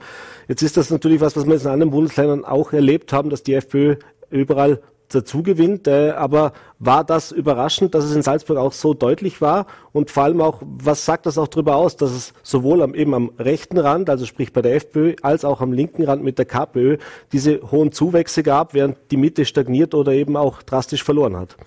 jetzt 0.47 0.61
ist 0.61 0.77
das 0.77 0.89
natürlich 0.89 1.21
was, 1.21 1.35
was 1.35 1.45
wir 1.45 1.55
in 1.55 1.67
anderen 1.67 1.91
Bundesländern 1.91 2.45
auch 2.45 2.73
erlebt 2.73 3.13
haben, 3.13 3.29
dass 3.29 3.43
die 3.43 3.53
FPÖ 3.53 3.95
überall 4.29 4.81
dazu 5.09 5.43
gewinnt. 5.43 5.87
Äh, 5.87 6.11
aber 6.11 6.53
war 6.79 7.03
das 7.03 7.31
überraschend, 7.31 7.95
dass 7.95 8.05
es 8.05 8.15
in 8.15 8.21
Salzburg 8.21 8.57
auch 8.57 8.73
so 8.73 8.93
deutlich 8.93 9.41
war? 9.41 9.67
Und 9.93 10.11
vor 10.11 10.23
allem 10.23 10.41
auch, 10.41 10.61
was 10.61 11.05
sagt 11.05 11.25
das 11.25 11.37
auch 11.37 11.47
darüber 11.47 11.75
aus, 11.75 11.97
dass 11.97 12.11
es 12.11 12.33
sowohl 12.43 12.81
am, 12.81 12.93
eben 12.95 13.13
am 13.13 13.31
rechten 13.39 13.77
Rand, 13.77 14.09
also 14.09 14.25
sprich 14.25 14.53
bei 14.53 14.61
der 14.61 14.75
FPÖ, 14.75 15.15
als 15.21 15.45
auch 15.45 15.61
am 15.61 15.73
linken 15.73 16.03
Rand 16.03 16.23
mit 16.23 16.37
der 16.37 16.45
KPÖ 16.45 16.97
diese 17.31 17.71
hohen 17.71 17.91
Zuwächse 17.91 18.43
gab, 18.43 18.73
während 18.73 18.97
die 19.11 19.17
Mitte 19.17 19.45
stagniert 19.45 19.93
oder 19.93 20.11
eben 20.11 20.37
auch 20.37 20.61
drastisch 20.63 21.03
verloren 21.03 21.37
hat? 21.37 21.57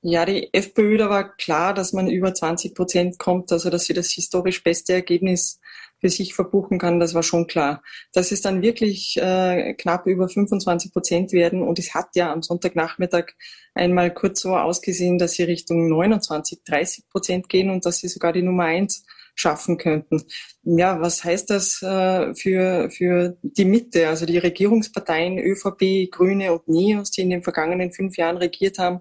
Ja, 0.00 0.24
die 0.24 0.48
FPÖ, 0.52 0.96
da 0.96 1.10
war 1.10 1.34
klar, 1.36 1.74
dass 1.74 1.92
man 1.92 2.08
über 2.08 2.32
20 2.32 2.74
Prozent 2.74 3.18
kommt, 3.18 3.50
also 3.50 3.68
dass 3.68 3.84
sie 3.84 3.94
das 3.94 4.10
historisch 4.10 4.62
beste 4.62 4.92
Ergebnis 4.92 5.58
für 6.00 6.08
sich 6.08 6.34
verbuchen 6.34 6.78
kann, 6.78 7.00
das 7.00 7.14
war 7.14 7.22
schon 7.22 7.46
klar. 7.46 7.82
Dass 8.12 8.32
es 8.32 8.40
dann 8.40 8.62
wirklich 8.62 9.16
äh, 9.20 9.74
knapp 9.74 10.06
über 10.06 10.28
25 10.28 10.92
Prozent 10.92 11.32
werden 11.32 11.62
und 11.62 11.78
es 11.78 11.94
hat 11.94 12.08
ja 12.14 12.32
am 12.32 12.42
Sonntagnachmittag 12.42 13.32
einmal 13.74 14.12
kurz 14.12 14.40
so 14.40 14.56
ausgesehen, 14.56 15.18
dass 15.18 15.32
sie 15.32 15.44
Richtung 15.44 15.88
29, 15.88 16.60
30 16.64 17.08
Prozent 17.08 17.48
gehen 17.48 17.70
und 17.70 17.84
dass 17.86 17.98
sie 17.98 18.08
sogar 18.08 18.32
die 18.32 18.42
Nummer 18.42 18.64
eins 18.64 19.04
schaffen 19.38 19.78
könnten. 19.78 20.24
Ja, 20.64 21.00
was 21.00 21.22
heißt 21.22 21.48
das 21.50 21.80
äh, 21.80 22.34
für, 22.34 22.90
für 22.90 23.38
die 23.42 23.64
Mitte? 23.64 24.08
Also 24.08 24.26
die 24.26 24.38
Regierungsparteien 24.38 25.38
ÖVP, 25.38 26.10
Grüne 26.10 26.52
und 26.52 26.66
Neos, 26.66 27.12
die 27.12 27.20
in 27.20 27.30
den 27.30 27.44
vergangenen 27.44 27.92
fünf 27.92 28.16
Jahren 28.16 28.36
regiert 28.36 28.78
haben, 28.78 29.00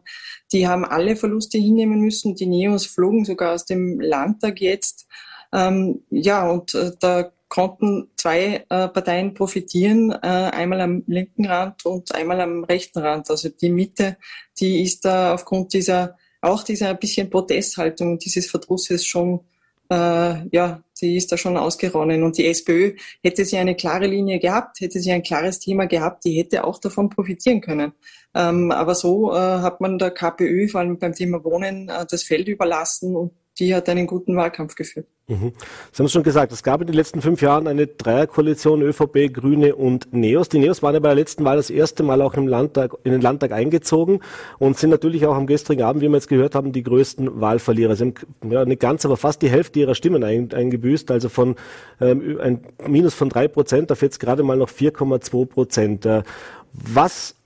die 0.52 0.68
haben 0.68 0.86
alle 0.86 1.16
Verluste 1.16 1.58
hinnehmen 1.58 2.02
müssen. 2.02 2.36
Die 2.36 2.46
Neos 2.46 2.86
flogen 2.86 3.26
sogar 3.26 3.56
aus 3.56 3.66
dem 3.66 4.00
Landtag 4.00 4.62
jetzt 4.62 5.08
Ähm, 5.54 6.04
ja, 6.10 6.50
und 6.50 6.74
äh, 6.74 6.92
da 7.00 7.32
konnten 7.50 8.10
zwei 8.18 8.66
äh, 8.70 8.88
Parteien 8.90 9.34
profitieren, 9.34 10.12
äh, 10.12 10.18
einmal 10.28 10.82
am 10.82 11.04
linken 11.08 11.46
Rand 11.46 11.86
und 11.86 12.14
einmal 12.14 12.42
am 12.42 12.64
rechten 12.64 13.00
Rand. 13.00 13.30
Also 13.30 13.50
die 13.50 13.70
Mitte, 13.70 14.18
die 14.60 14.84
ist 14.84 15.06
da 15.06 15.34
aufgrund 15.34 15.74
dieser, 15.74 16.18
auch 16.42 16.64
dieser 16.64 16.94
bisschen 16.94 17.30
Protesthaltung, 17.30 18.20
dieses 18.20 18.50
Verdrusses 18.50 19.06
schon 19.06 19.42
äh, 19.90 20.48
ja, 20.52 20.84
sie 20.94 21.16
ist 21.16 21.32
da 21.32 21.38
schon 21.38 21.58
ausgeronnen. 21.58 22.24
Und 22.24 22.38
die 22.38 22.48
SPÖ 22.48 22.94
hätte 23.24 23.46
sie 23.46 23.58
eine 23.58 23.76
klare 23.76 24.08
Linie 24.08 24.40
gehabt, 24.40 24.80
hätte 24.82 25.00
sie 25.00 25.12
ein 25.12 25.24
klares 25.24 25.60
Thema 25.60 25.86
gehabt, 25.86 26.26
die 26.26 26.38
hätte 26.38 26.64
auch 26.64 26.80
davon 26.80 27.10
profitieren 27.10 27.62
können. 27.62 27.94
Ähm, 28.34 28.72
aber 28.72 28.96
so 28.96 29.34
äh, 29.34 29.38
hat 29.38 29.82
man 29.82 29.98
der 29.98 30.12
KPÖ 30.12 30.68
vor 30.68 30.82
allem 30.82 31.00
beim 31.00 31.14
Thema 31.14 31.44
Wohnen 31.44 31.90
äh, 31.90 32.06
das 32.10 32.24
Feld 32.24 32.48
überlassen 32.48 33.16
und 33.16 33.32
die 33.60 33.74
hat 33.74 33.90
einen 33.90 34.08
guten 34.08 34.36
Wahlkampf 34.36 34.76
geführt. 34.76 35.08
Mhm. 35.30 35.52
Sie 35.92 36.00
haben 36.00 36.06
es 36.06 36.12
schon 36.14 36.24
gesagt, 36.24 36.54
es 36.54 36.64
gab 36.64 36.80
in 36.80 36.88
den 36.88 36.96
letzten 36.96 37.22
fünf 37.22 37.42
Jahren 37.42 37.68
eine 37.68 37.86
Dreierkoalition 37.86 38.82
ÖVP, 38.82 39.34
Grüne 39.34 39.76
und 39.76 40.14
Neos. 40.14 40.48
Die 40.48 40.58
Neos 40.58 40.82
waren 40.82 40.94
ja 40.94 41.02
bei 41.02 41.10
der 41.10 41.16
letzten 41.16 41.44
Wahl 41.44 41.58
das 41.58 41.70
erste 41.70 42.04
Mal 42.04 42.22
auch 42.22 42.36
im 42.36 42.48
Landtag, 42.48 42.94
in 43.04 43.12
den 43.12 43.20
Landtag 43.20 43.52
eingezogen 43.52 44.22
und 44.58 44.78
sind 44.78 44.90
natürlich 44.90 45.26
auch 45.26 45.36
am 45.36 45.46
gestrigen 45.46 45.84
Abend, 45.84 46.02
wie 46.02 46.08
wir 46.08 46.16
jetzt 46.16 46.30
gehört 46.30 46.56
haben, 46.56 46.72
die 46.72 46.84
größten 46.84 47.42
Wahlverlierer. 47.42 47.98
Sie 47.98 48.06
haben 48.06 48.14
ja, 48.50 48.64
nicht 48.64 48.80
ganz, 48.80 49.06
aber 49.06 49.18
fast 49.18 49.42
die 49.42 49.50
Hälfte 49.50 49.80
ihrer 49.80 49.96
Stimmen 49.96 50.24
ein, 50.24 50.54
eingebüßt, 50.54 51.12
also 51.12 51.28
von 51.28 51.56
ähm, 52.00 52.40
ein 52.40 52.62
Minus 52.88 53.14
von 53.14 53.28
drei 53.28 53.50
Prozent 53.50 53.92
auf 53.92 54.02
jetzt 54.02 54.20
gerade 54.20 54.44
mal 54.44 54.56
noch 54.56 54.70
4,2 54.70 55.46
Prozent. 55.46 56.06
Äh, 56.06 56.24
was 56.72 57.37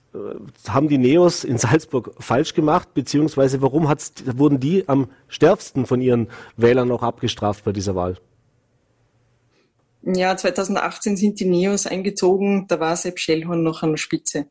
haben 0.68 0.88
die 0.88 0.98
Neos 0.98 1.44
in 1.44 1.58
Salzburg 1.58 2.14
falsch 2.18 2.54
gemacht, 2.54 2.94
beziehungsweise 2.94 3.62
warum 3.62 3.84
wurden 3.88 4.60
die 4.60 4.88
am 4.88 5.08
stärksten 5.28 5.86
von 5.86 6.00
ihren 6.00 6.28
Wählern 6.56 6.90
auch 6.90 7.02
abgestraft 7.02 7.64
bei 7.64 7.72
dieser 7.72 7.94
Wahl? 7.94 8.18
Ja, 10.02 10.36
2018 10.36 11.16
sind 11.16 11.40
die 11.40 11.44
Neos 11.44 11.86
eingezogen, 11.86 12.66
da 12.68 12.80
war 12.80 12.96
Sepp 12.96 13.18
Schellhorn 13.18 13.62
noch 13.62 13.82
an 13.82 13.90
der 13.90 13.98
Spitze. 13.98 14.46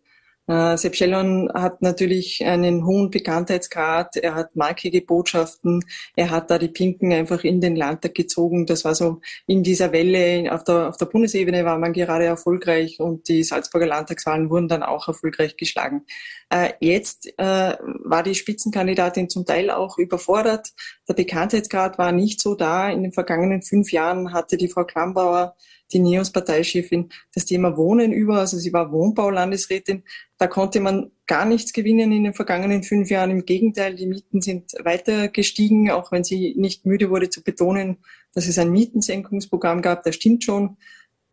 Äh, 0.48 0.76
Sepp 0.78 0.96
Schellon 0.96 1.50
hat 1.54 1.82
natürlich 1.82 2.44
einen 2.46 2.86
hohen 2.86 3.12
Bekanntheitsgrad, 3.12 4.18
er 4.18 4.36
hat 4.36 4.56
markige 4.56 5.02
Botschaften, 5.02 5.86
er 6.16 6.32
hat 6.32 6.50
da 6.50 6.58
die 6.58 6.68
Pinken 6.68 7.14
einfach 7.14 7.44
in 7.44 7.62
den 7.62 7.76
Landtag 7.76 8.16
gezogen. 8.16 8.66
Das 8.66 8.84
war 8.84 8.96
so 8.96 9.22
in 9.48 9.64
dieser 9.64 9.92
Welle, 9.92 10.52
auf 10.54 10.64
der, 10.64 10.90
auf 10.90 10.98
der 10.98 11.06
Bundesebene 11.06 11.64
war 11.64 11.78
man 11.78 11.94
gerade 11.94 12.26
erfolgreich 12.26 13.00
und 13.00 13.28
die 13.28 13.44
Salzburger 13.44 13.88
Landtagswahlen 13.88 14.50
wurden 14.50 14.68
dann 14.68 14.84
auch 14.84 15.08
erfolgreich 15.08 15.58
geschlagen. 15.58 16.06
Äh, 16.50 16.74
jetzt 16.80 17.28
äh, 17.38 17.78
war 18.04 18.24
die 18.24 18.36
Spitzenkandidatin 18.36 19.30
zum 19.30 19.46
Teil 19.46 19.70
auch 19.70 19.98
überfordert. 19.98 20.70
Der 21.08 21.14
Bekanntheitsgrad 21.14 21.98
war 21.98 22.12
nicht 22.12 22.42
so 22.42 22.56
da. 22.56 22.90
In 22.90 23.04
den 23.04 23.14
vergangenen 23.14 23.62
fünf 23.62 23.92
Jahren 23.92 24.34
hatte 24.34 24.58
die 24.58 24.68
Frau 24.68 24.84
Klambauer 24.84 25.56
die 25.94 26.00
NEOS-Parteichefin 26.00 27.10
das 27.34 27.46
Thema 27.46 27.78
Wohnen 27.78 28.12
über, 28.12 28.40
also 28.40 28.58
sie 28.58 28.74
war 28.74 28.92
Wohnbaulandesrätin. 28.92 30.04
Da 30.38 30.48
konnte 30.48 30.80
man 30.80 31.12
gar 31.28 31.46
nichts 31.46 31.74
gewinnen 31.74 32.12
in 32.12 32.24
den 32.24 32.34
vergangenen 32.34 32.84
fünf 32.84 33.10
Jahren. 33.10 33.32
Im 33.32 33.46
Gegenteil, 33.46 33.96
die 33.96 34.08
Mieten 34.08 34.42
sind 34.42 34.74
weiter 34.84 35.28
gestiegen, 35.28 35.92
auch 35.92 36.12
wenn 36.12 36.24
sie 36.24 36.56
nicht 36.58 36.86
müde 36.86 37.10
wurde 37.10 37.30
zu 37.30 37.44
betonen, 37.44 37.98
dass 38.34 38.48
es 38.48 38.58
ein 38.58 38.72
Mietensenkungsprogramm 38.72 39.82
gab. 39.82 40.04
Das 40.04 40.16
stimmt 40.16 40.44
schon. 40.44 40.78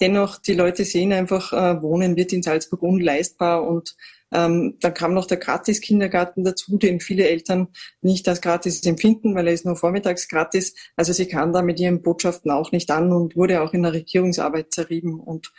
Dennoch, 0.00 0.38
die 0.38 0.54
Leute 0.54 0.84
sehen 0.84 1.12
einfach, 1.12 1.52
äh, 1.52 1.82
Wohnen 1.82 2.16
wird 2.16 2.32
in 2.32 2.42
Salzburg 2.42 2.82
unleistbar 2.82 3.66
und 3.66 3.96
ähm, 4.32 4.76
dann 4.80 4.94
kam 4.94 5.14
noch 5.14 5.26
der 5.26 5.38
Gratis-Kindergarten 5.38 6.44
dazu, 6.44 6.76
den 6.76 7.00
viele 7.00 7.28
Eltern 7.28 7.68
nicht 8.02 8.28
als 8.28 8.40
gratis 8.40 8.84
empfinden, 8.84 9.34
weil 9.34 9.46
er 9.46 9.54
ist 9.54 9.64
nur 9.64 9.76
vormittags 9.76 10.28
gratis. 10.28 10.74
Also 10.96 11.12
sie 11.12 11.26
kam 11.26 11.52
da 11.52 11.62
mit 11.62 11.80
ihren 11.80 12.02
Botschaften 12.02 12.50
auch 12.50 12.72
nicht 12.72 12.90
an 12.90 13.12
und 13.12 13.36
wurde 13.36 13.62
auch 13.62 13.72
in 13.72 13.82
der 13.82 13.92
Regierungsarbeit 13.92 14.72
zerrieben. 14.72 15.18
Und 15.18 15.52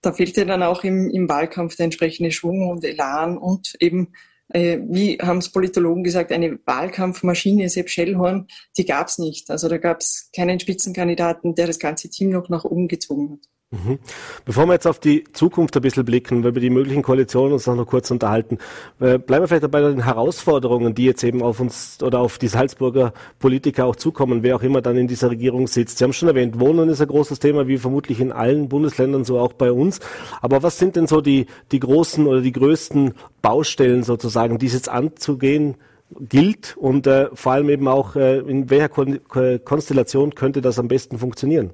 da 0.00 0.12
fehlte 0.12 0.46
dann 0.46 0.62
auch 0.62 0.84
im, 0.84 1.10
im 1.10 1.28
Wahlkampf 1.28 1.76
der 1.76 1.84
entsprechende 1.84 2.30
Schwung 2.32 2.68
und 2.68 2.84
Elan 2.84 3.38
und 3.38 3.76
eben 3.80 4.12
äh, 4.48 4.78
wie 4.88 5.18
haben 5.18 5.38
es 5.38 5.50
Politologen 5.50 6.04
gesagt, 6.04 6.30
eine 6.30 6.58
Wahlkampfmaschine, 6.64 7.68
Sepp 7.68 7.90
Schellhorn, 7.90 8.46
die 8.76 8.84
gab 8.84 9.08
es 9.08 9.18
nicht. 9.18 9.50
Also 9.50 9.68
da 9.68 9.78
gab 9.78 10.00
es 10.00 10.30
keinen 10.34 10.60
Spitzenkandidaten, 10.60 11.54
der 11.54 11.66
das 11.66 11.78
ganze 11.78 12.08
Team 12.10 12.30
noch 12.30 12.48
nach 12.48 12.64
oben 12.64 12.86
gezogen 12.86 13.32
hat. 13.32 13.55
Mhm. 13.72 13.98
Bevor 14.44 14.66
wir 14.66 14.74
jetzt 14.74 14.86
auf 14.86 15.00
die 15.00 15.24
Zukunft 15.32 15.74
ein 15.74 15.82
bisschen 15.82 16.04
blicken, 16.04 16.44
weil 16.44 16.54
wir 16.54 16.62
die 16.62 16.70
möglichen 16.70 17.02
Koalitionen 17.02 17.52
uns 17.52 17.66
noch 17.66 17.84
kurz 17.84 18.12
unterhalten, 18.12 18.58
äh, 19.00 19.18
bleiben 19.18 19.42
wir 19.42 19.48
vielleicht 19.48 19.68
bei 19.72 19.80
den 19.80 20.04
Herausforderungen, 20.04 20.94
die 20.94 21.04
jetzt 21.04 21.24
eben 21.24 21.42
auf 21.42 21.58
uns 21.58 21.98
oder 22.00 22.20
auf 22.20 22.38
die 22.38 22.46
Salzburger 22.46 23.12
Politiker 23.40 23.86
auch 23.86 23.96
zukommen, 23.96 24.44
wer 24.44 24.54
auch 24.54 24.62
immer 24.62 24.82
dann 24.82 24.96
in 24.96 25.08
dieser 25.08 25.30
Regierung 25.30 25.66
sitzt. 25.66 25.98
Sie 25.98 26.04
haben 26.04 26.12
schon 26.12 26.28
erwähnt, 26.28 26.60
Wohnen 26.60 26.88
ist 26.88 27.00
ein 27.00 27.08
großes 27.08 27.40
Thema, 27.40 27.66
wie 27.66 27.76
vermutlich 27.76 28.20
in 28.20 28.30
allen 28.30 28.68
Bundesländern, 28.68 29.24
so 29.24 29.40
auch 29.40 29.52
bei 29.52 29.72
uns. 29.72 29.98
Aber 30.40 30.62
was 30.62 30.78
sind 30.78 30.94
denn 30.94 31.08
so 31.08 31.20
die, 31.20 31.46
die 31.72 31.80
großen 31.80 32.24
oder 32.28 32.42
die 32.42 32.52
größten 32.52 33.14
Baustellen 33.42 34.04
sozusagen, 34.04 34.58
die 34.58 34.66
es 34.66 34.74
jetzt 34.74 34.88
anzugehen 34.88 35.74
gilt 36.20 36.76
und 36.76 37.08
äh, 37.08 37.30
vor 37.34 37.50
allem 37.50 37.68
eben 37.68 37.88
auch, 37.88 38.14
äh, 38.14 38.38
in 38.38 38.70
welcher 38.70 38.88
Kon 38.88 39.18
Konstellation 39.64 40.36
könnte 40.36 40.60
das 40.60 40.78
am 40.78 40.86
besten 40.86 41.18
funktionieren? 41.18 41.72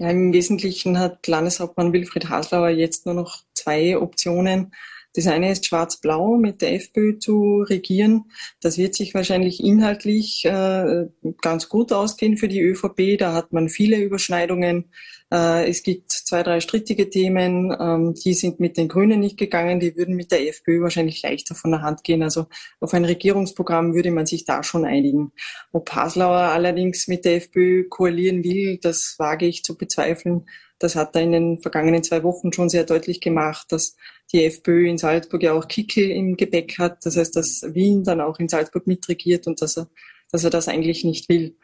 Ja, 0.00 0.08
im 0.08 0.32
Wesentlichen 0.32 0.98
hat 0.98 1.26
Landeshauptmann 1.26 1.92
Wilfried 1.92 2.30
Haslauer 2.30 2.70
jetzt 2.70 3.04
nur 3.04 3.14
noch 3.14 3.42
zwei 3.52 3.98
Optionen. 3.98 4.72
Das 5.12 5.26
eine 5.26 5.52
ist 5.52 5.66
schwarz-blau 5.66 6.38
mit 6.38 6.62
der 6.62 6.72
FPÖ 6.72 7.18
zu 7.18 7.60
regieren. 7.68 8.30
Das 8.62 8.78
wird 8.78 8.94
sich 8.94 9.12
wahrscheinlich 9.12 9.62
inhaltlich 9.62 10.46
äh, 10.46 11.04
ganz 11.42 11.68
gut 11.68 11.92
ausgehen 11.92 12.38
für 12.38 12.48
die 12.48 12.62
ÖVP. 12.62 13.18
Da 13.18 13.34
hat 13.34 13.52
man 13.52 13.68
viele 13.68 13.98
Überschneidungen. 13.98 14.86
Äh, 15.32 15.68
es 15.68 15.82
gibt 15.82 16.10
zwei, 16.10 16.42
drei 16.42 16.60
strittige 16.60 17.08
Themen. 17.08 17.74
Ähm, 17.78 18.14
die 18.14 18.34
sind 18.34 18.60
mit 18.60 18.76
den 18.76 18.88
Grünen 18.88 19.20
nicht 19.20 19.38
gegangen. 19.38 19.80
Die 19.80 19.96
würden 19.96 20.16
mit 20.16 20.32
der 20.32 20.48
FPÖ 20.48 20.82
wahrscheinlich 20.82 21.22
leichter 21.22 21.54
von 21.54 21.70
der 21.70 21.82
Hand 21.82 22.04
gehen. 22.04 22.22
Also 22.22 22.46
auf 22.80 22.94
ein 22.94 23.04
Regierungsprogramm 23.04 23.94
würde 23.94 24.10
man 24.10 24.26
sich 24.26 24.44
da 24.44 24.62
schon 24.62 24.84
einigen. 24.84 25.32
Ob 25.72 25.90
Haslauer 25.92 26.38
allerdings 26.38 27.06
mit 27.08 27.24
der 27.24 27.36
FPÖ 27.36 27.88
koalieren 27.88 28.42
will, 28.42 28.78
das 28.82 29.16
wage 29.18 29.46
ich 29.46 29.62
zu 29.62 29.76
bezweifeln. 29.76 30.46
Das 30.78 30.96
hat 30.96 31.14
er 31.14 31.22
in 31.22 31.32
den 31.32 31.58
vergangenen 31.58 32.02
zwei 32.02 32.22
Wochen 32.22 32.52
schon 32.52 32.70
sehr 32.70 32.84
deutlich 32.84 33.20
gemacht, 33.20 33.70
dass 33.70 33.96
die 34.32 34.44
FPÖ 34.44 34.88
in 34.88 34.98
Salzburg 34.98 35.42
ja 35.42 35.52
auch 35.52 35.68
Kickel 35.68 36.10
im 36.10 36.36
Gepäck 36.36 36.78
hat. 36.78 37.04
Das 37.04 37.16
heißt, 37.16 37.36
dass 37.36 37.62
Wien 37.74 38.02
dann 38.02 38.20
auch 38.20 38.38
in 38.38 38.48
Salzburg 38.48 38.86
mitregiert 38.86 39.46
und 39.46 39.60
dass 39.60 39.76
er, 39.76 39.88
dass 40.32 40.42
er 40.42 40.50
das 40.50 40.68
eigentlich 40.68 41.04
nicht 41.04 41.28
will. 41.28 41.54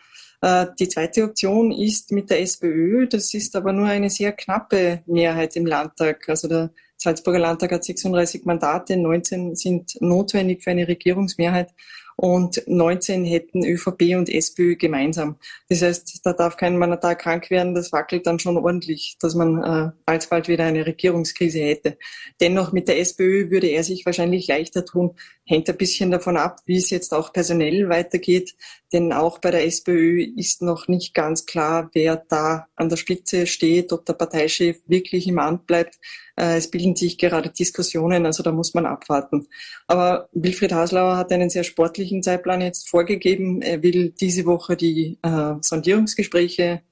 Äh, 0.40 0.66
die 0.78 0.88
zweite 0.88 1.25
Option 1.25 1.73
ist 1.73 2.12
mit 2.12 2.31
der 2.31 2.40
SPÖ. 2.40 3.07
Das 3.07 3.33
ist 3.35 3.57
aber 3.57 3.73
nur 3.73 3.87
eine 3.87 4.11
sehr 4.11 4.33
knappe 4.33 5.02
Mehrheit 5.07 5.57
im 5.57 5.66
Landtag. 5.66 6.28
Also 6.28 6.49
der 6.49 6.71
Salzburger 6.97 7.38
Landtag 7.38 7.73
hat 7.73 7.85
36 7.85 8.45
Mandate, 8.45 8.97
19 8.97 9.55
sind 9.55 10.00
notwendig 10.00 10.62
für 10.62 10.71
eine 10.71 10.88
Regierungsmehrheit 10.88 11.75
und 12.16 12.62
19 12.66 13.25
hätten 13.26 13.64
ÖVP 13.64 14.16
und 14.16 14.31
SPÖ 14.31 14.76
gemeinsam. 14.76 15.37
Das 15.69 15.83
heißt, 15.83 16.21
da 16.25 16.33
darf 16.33 16.57
kein 16.57 16.78
Mandatar 16.78 17.14
krank 17.14 17.50
werden, 17.50 17.75
das 17.75 17.93
wackelt 17.93 18.26
dann 18.26 18.38
schon 18.38 18.57
ordentlich, 18.57 19.19
dass 19.21 19.35
man 19.35 19.62
äh, 19.62 19.90
alsbald 20.07 20.49
wieder 20.49 20.64
eine 20.64 20.87
Regierungskrise 20.87 21.61
hätte. 21.61 21.99
Dennoch 22.40 22.73
mit 22.73 22.88
der 22.88 22.99
SPÖ 22.99 23.50
würde 23.50 23.69
er 23.69 23.85
sich 23.85 24.07
wahrscheinlich 24.07 24.49
leichter 24.49 24.85
tun, 24.87 25.14
hängt 25.45 25.69
ein 25.69 25.76
bisschen 25.76 26.11
davon 26.11 26.38
ab, 26.38 26.61
wie 26.64 26.78
es 26.78 26.88
jetzt 26.88 27.12
auch 27.12 27.35
personell 27.35 27.90
weitergeht, 27.90 28.55
denn 28.93 29.12
auch 29.12 29.38
bei 29.38 29.50
der 29.50 29.66
SPÖ 29.66 30.23
ist 30.37 30.62
noch 30.62 30.87
nicht 30.87 31.12
ganz 31.12 31.45
klar, 31.45 31.90
wer 31.93 32.16
da 32.28 32.66
an 32.76 32.88
der 32.88 32.97
Spitze 32.97 33.47
steht, 33.47 33.93
ob 33.93 34.05
der 34.07 34.12
Parteichef 34.12 34.78
wirklich 34.87 35.26
im 35.26 35.38
Amt 35.38 35.66
bleibt. 35.66 35.97
Äh, 36.37 36.57
es 36.57 36.71
bilden 36.71 36.95
sich 36.95 37.19
gerade 37.19 37.50
Diskussionen, 37.50 38.26
also 38.26 38.43
da 38.43 38.52
muss 38.52 38.75
man 38.75 38.87
abwarten. 38.87 39.49
Aber 39.88 40.28
Wilfried 40.33 40.73
Haslauer 40.73 41.16
hat 41.16 41.33
einen 41.33 41.50
sehr 41.50 41.64
sportlichen 41.64 42.23
Zeitplan 42.23 42.61
jetzt 42.61 42.88
vorgegeben. 42.88 43.61
Er 43.61 43.83
will 43.83 44.11
diese 44.11 44.47
Woche 44.47 44.76
die 44.76 45.19
äh, 45.23 45.55
Sondierungsgespräche 45.61 46.83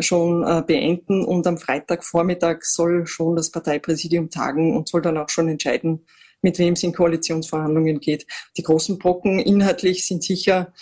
schon 0.00 0.44
äh, 0.44 0.62
beenden 0.66 1.24
und 1.24 1.46
am 1.46 1.58
Freitagvormittag 1.58 2.62
soll 2.62 3.06
schon 3.06 3.36
das 3.36 3.50
Parteipräsidium 3.50 4.30
tagen 4.30 4.76
und 4.76 4.88
soll 4.88 5.02
dann 5.02 5.18
auch 5.18 5.28
schon 5.28 5.48
entscheiden, 5.48 6.04
mit 6.42 6.58
wem 6.58 6.74
es 6.74 6.82
in 6.82 6.92
Koalitionsverhandlungen 6.92 8.00
geht. 8.00 8.26
Die 8.56 8.62
großen 8.62 8.98
Brocken 8.98 9.38
inhaltlich 9.38 10.06
sind 10.06 10.22
sicher, 10.22 10.72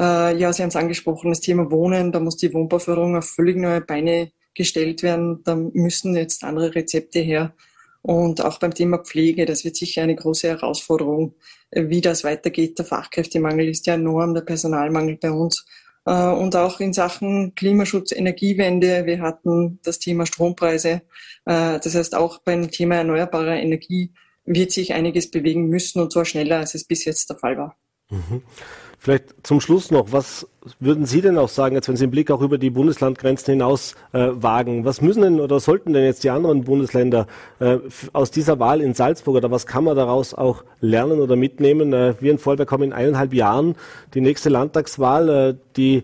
äh, 0.00 0.36
ja, 0.36 0.52
Sie 0.52 0.62
haben 0.62 0.68
es 0.68 0.76
angesprochen, 0.76 1.30
das 1.30 1.40
Thema 1.40 1.70
Wohnen, 1.70 2.12
da 2.12 2.20
muss 2.20 2.36
die 2.36 2.52
Wohnbauförderung 2.52 3.16
auf 3.16 3.28
völlig 3.28 3.56
neue 3.56 3.80
Beine 3.80 4.30
gestellt 4.54 5.02
werden. 5.02 5.42
Da 5.44 5.54
müssen 5.54 6.16
jetzt 6.16 6.44
andere 6.44 6.74
Rezepte 6.74 7.20
her. 7.20 7.54
Und 8.02 8.44
auch 8.44 8.58
beim 8.58 8.74
Thema 8.74 8.98
Pflege, 8.98 9.44
das 9.44 9.64
wird 9.64 9.76
sicher 9.76 10.02
eine 10.02 10.16
große 10.16 10.48
Herausforderung, 10.48 11.34
wie 11.72 12.00
das 12.00 12.24
weitergeht. 12.24 12.78
Der 12.78 12.84
Fachkräftemangel 12.84 13.68
ist 13.68 13.86
ja 13.86 13.94
enorm, 13.94 14.34
der 14.34 14.42
Personalmangel 14.42 15.16
bei 15.16 15.30
uns. 15.30 15.66
Äh, 16.06 16.28
und 16.28 16.56
auch 16.56 16.80
in 16.80 16.92
Sachen 16.92 17.54
Klimaschutz, 17.54 18.12
Energiewende, 18.12 19.04
wir 19.04 19.20
hatten 19.20 19.78
das 19.82 19.98
Thema 19.98 20.26
Strompreise. 20.26 21.02
Äh, 21.44 21.80
das 21.80 21.94
heißt, 21.94 22.14
auch 22.14 22.38
beim 22.38 22.70
Thema 22.70 22.96
erneuerbarer 22.96 23.56
Energie 23.56 24.12
wird 24.44 24.72
sich 24.72 24.94
einiges 24.94 25.30
bewegen 25.30 25.68
müssen 25.68 26.00
und 26.00 26.12
zwar 26.12 26.24
schneller, 26.24 26.58
als 26.58 26.74
es 26.74 26.84
bis 26.84 27.04
jetzt 27.04 27.28
der 27.28 27.36
Fall 27.36 27.58
war. 27.58 27.76
Mhm. 28.08 28.42
Vielleicht 29.00 29.46
zum 29.46 29.60
Schluss 29.60 29.92
noch, 29.92 30.10
was 30.10 30.48
würden 30.80 31.06
Sie 31.06 31.20
denn 31.20 31.38
auch 31.38 31.48
sagen, 31.48 31.76
jetzt 31.76 31.88
wenn 31.88 31.96
Sie 31.96 32.06
den 32.06 32.10
Blick 32.10 32.32
auch 32.32 32.40
über 32.40 32.58
die 32.58 32.70
Bundeslandgrenzen 32.70 33.52
hinaus 33.52 33.94
äh, 34.12 34.30
wagen, 34.32 34.84
was 34.84 35.00
müssen 35.00 35.22
denn 35.22 35.40
oder 35.40 35.60
sollten 35.60 35.92
denn 35.92 36.04
jetzt 36.04 36.24
die 36.24 36.30
anderen 36.30 36.64
Bundesländer 36.64 37.28
äh, 37.60 37.78
aus 38.12 38.32
dieser 38.32 38.58
Wahl 38.58 38.80
in 38.80 38.94
Salzburg 38.94 39.36
oder 39.36 39.52
was 39.52 39.68
kann 39.68 39.84
man 39.84 39.94
daraus 39.94 40.34
auch 40.34 40.64
lernen 40.80 41.20
oder 41.20 41.36
mitnehmen? 41.36 41.92
Äh, 41.92 42.14
wir 42.20 42.32
in 42.32 42.38
Vorarlberg 42.38 42.72
haben 42.72 42.82
in 42.82 42.92
eineinhalb 42.92 43.32
Jahren 43.34 43.76
die 44.14 44.20
nächste 44.20 44.48
Landtagswahl, 44.48 45.28
äh, 45.28 45.54
die 45.76 46.02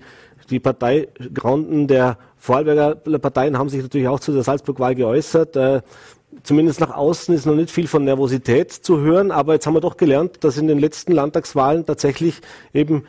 die 0.50 0.60
Parteigranden 0.60 1.88
der 1.88 2.18
Vorarlberger 2.36 2.96
Parteien 3.18 3.58
haben 3.58 3.70
sich 3.70 3.82
natürlich 3.82 4.08
auch 4.08 4.20
zu 4.20 4.32
der 4.32 4.42
Salzburg-Wahl 4.42 4.94
geäußert. 4.94 5.56
Zumindest 6.42 6.80
nach 6.80 6.90
außen 6.90 7.34
ist 7.34 7.46
noch 7.46 7.54
nicht 7.54 7.70
viel 7.70 7.86
von 7.86 8.04
Nervosität 8.04 8.72
zu 8.72 9.00
hören, 9.00 9.30
aber 9.30 9.54
jetzt 9.54 9.66
haben 9.66 9.74
wir 9.74 9.80
doch 9.80 9.96
gelernt, 9.96 10.44
dass 10.44 10.58
in 10.58 10.66
den 10.66 10.78
letzten 10.78 11.12
Landtagswahlen 11.12 11.86
tatsächlich 11.86 12.40
eben 12.72 13.04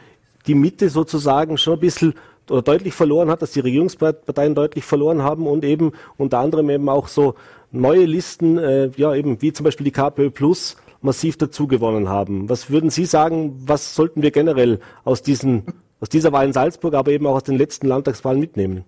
die 0.47 0.55
Mitte 0.55 0.89
sozusagen 0.89 1.57
schon 1.57 1.73
ein 1.73 1.79
bisschen 1.79 2.13
oder 2.49 2.61
deutlich 2.61 2.93
verloren 2.93 3.29
hat, 3.29 3.41
dass 3.41 3.51
die 3.51 3.59
Regierungsparteien 3.59 4.55
deutlich 4.55 4.85
verloren 4.85 5.23
haben 5.23 5.47
und 5.47 5.65
eben 5.65 5.93
unter 6.17 6.39
anderem 6.39 6.69
eben 6.69 6.87
auch 6.89 7.07
so 7.07 7.35
neue 7.71 8.05
Listen, 8.05 8.57
äh, 8.57 8.91
ja 8.95 9.13
eben 9.15 9.41
wie 9.41 9.51
zum 9.51 9.63
Beispiel 9.63 9.85
die 9.85 9.91
KPÖ 9.91 10.29
Plus 10.29 10.77
massiv 11.01 11.37
dazu 11.37 11.67
gewonnen 11.67 12.09
haben. 12.09 12.49
Was 12.49 12.69
würden 12.69 12.89
Sie 12.89 13.05
sagen, 13.05 13.55
was 13.65 13.95
sollten 13.95 14.21
wir 14.21 14.31
generell 14.31 14.79
aus 15.03 15.21
diesen, 15.21 15.63
aus 15.99 16.09
dieser 16.09 16.31
Wahl 16.31 16.45
in 16.45 16.53
Salzburg, 16.53 16.93
aber 16.93 17.11
eben 17.11 17.25
auch 17.27 17.35
aus 17.35 17.43
den 17.43 17.57
letzten 17.57 17.87
Landtagswahlen 17.87 18.39
mitnehmen? 18.39 18.85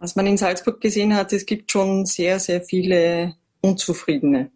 Was 0.00 0.16
man 0.16 0.26
in 0.26 0.38
Salzburg 0.38 0.80
gesehen 0.80 1.14
hat, 1.14 1.34
es 1.34 1.44
gibt 1.44 1.70
schon 1.70 2.06
sehr, 2.06 2.40
sehr 2.40 2.62
viele 2.62 3.36
Unzufriedene. 3.60 4.50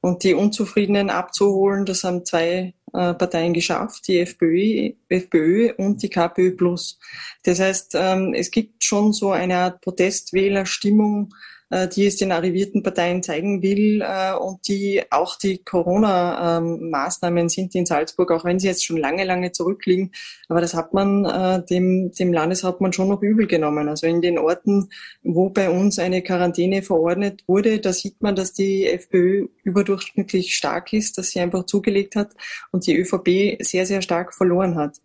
Und 0.00 0.24
die 0.24 0.34
Unzufriedenen 0.34 1.08
abzuholen, 1.08 1.86
das 1.86 2.02
haben 2.02 2.26
zwei 2.26 2.74
äh, 2.92 3.14
Parteien 3.14 3.54
geschafft, 3.54 4.08
die 4.08 4.18
FPÖ, 4.18 4.94
FPÖ 5.08 5.72
und 5.76 6.02
die 6.02 6.10
KPÖ 6.10 6.56
Plus. 6.56 6.98
Das 7.44 7.60
heißt, 7.60 7.94
ähm, 7.94 8.34
es 8.34 8.50
gibt 8.50 8.82
schon 8.82 9.12
so 9.12 9.30
eine 9.30 9.58
Art 9.58 9.80
Protestwählerstimmung, 9.82 11.32
äh, 11.32 11.51
die 11.88 12.06
es 12.06 12.16
den 12.16 12.32
arrivierten 12.32 12.82
Parteien 12.82 13.22
zeigen 13.22 13.62
will 13.62 14.02
äh, 14.02 14.34
und 14.34 14.68
die 14.68 15.02
auch 15.10 15.36
die 15.36 15.58
Corona-Maßnahmen 15.64 17.48
sind 17.48 17.74
in 17.74 17.86
Salzburg, 17.86 18.30
auch 18.30 18.44
wenn 18.44 18.58
sie 18.58 18.68
jetzt 18.68 18.84
schon 18.84 18.98
lange, 18.98 19.24
lange 19.24 19.52
zurückliegen. 19.52 20.12
Aber 20.48 20.60
das 20.60 20.74
hat 20.74 20.92
man 20.92 21.24
äh, 21.24 21.64
dem, 21.64 22.12
dem 22.12 22.32
Landeshauptmann 22.32 22.92
schon 22.92 23.08
noch 23.08 23.22
übel 23.22 23.46
genommen. 23.46 23.88
Also 23.88 24.06
in 24.06 24.20
den 24.20 24.38
Orten, 24.38 24.90
wo 25.22 25.48
bei 25.48 25.70
uns 25.70 25.98
eine 25.98 26.22
Quarantäne 26.22 26.82
verordnet 26.82 27.42
wurde, 27.46 27.80
da 27.80 27.92
sieht 27.92 28.20
man, 28.20 28.36
dass 28.36 28.52
die 28.52 28.86
FPÖ 28.86 29.48
überdurchschnittlich 29.64 30.54
stark 30.54 30.92
ist, 30.92 31.16
dass 31.16 31.30
sie 31.30 31.40
einfach 31.40 31.64
zugelegt 31.64 32.16
hat 32.16 32.32
und 32.70 32.86
die 32.86 32.96
ÖVP 32.96 33.62
sehr, 33.64 33.86
sehr 33.86 34.02
stark 34.02 34.34
verloren 34.34 34.76
hat. 34.76 34.98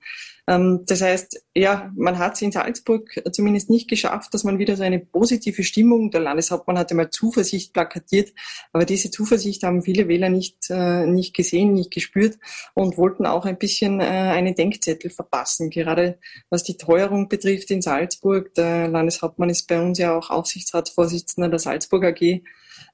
Ähm, 0.47 0.83
das 0.87 1.01
heißt, 1.01 1.43
ja, 1.55 1.91
man 1.95 2.17
hat 2.17 2.35
es 2.35 2.41
in 2.41 2.51
Salzburg 2.51 3.09
zumindest 3.31 3.69
nicht 3.69 3.89
geschafft, 3.89 4.33
dass 4.33 4.43
man 4.43 4.59
wieder 4.59 4.77
so 4.77 4.83
eine 4.83 4.99
positive 4.99 5.63
Stimmung, 5.63 6.09
der 6.09 6.21
Landeshauptmann 6.21 6.77
hatte 6.77 6.95
mal 6.95 7.09
Zuversicht 7.09 7.73
plakatiert, 7.73 8.33
aber 8.71 8.85
diese 8.85 9.11
Zuversicht 9.11 9.63
haben 9.63 9.81
viele 9.81 10.07
Wähler 10.07 10.29
nicht, 10.29 10.69
äh, 10.69 11.05
nicht 11.05 11.35
gesehen, 11.35 11.73
nicht 11.73 11.91
gespürt 11.91 12.37
und 12.73 12.97
wollten 12.97 13.25
auch 13.25 13.45
ein 13.45 13.57
bisschen 13.57 13.99
äh, 13.99 14.03
einen 14.05 14.55
Denkzettel 14.55 15.11
verpassen. 15.11 15.69
Gerade 15.69 16.17
was 16.49 16.63
die 16.63 16.77
Teuerung 16.77 17.27
betrifft 17.27 17.69
in 17.71 17.81
Salzburg, 17.81 18.53
der 18.53 18.87
Landeshauptmann 18.87 19.49
ist 19.49 19.67
bei 19.67 19.81
uns 19.81 19.99
ja 19.99 20.17
auch 20.17 20.29
Aufsichtsratsvorsitzender 20.29 21.49
der 21.49 21.59
Salzburg 21.59 22.05
AG, 22.05 22.41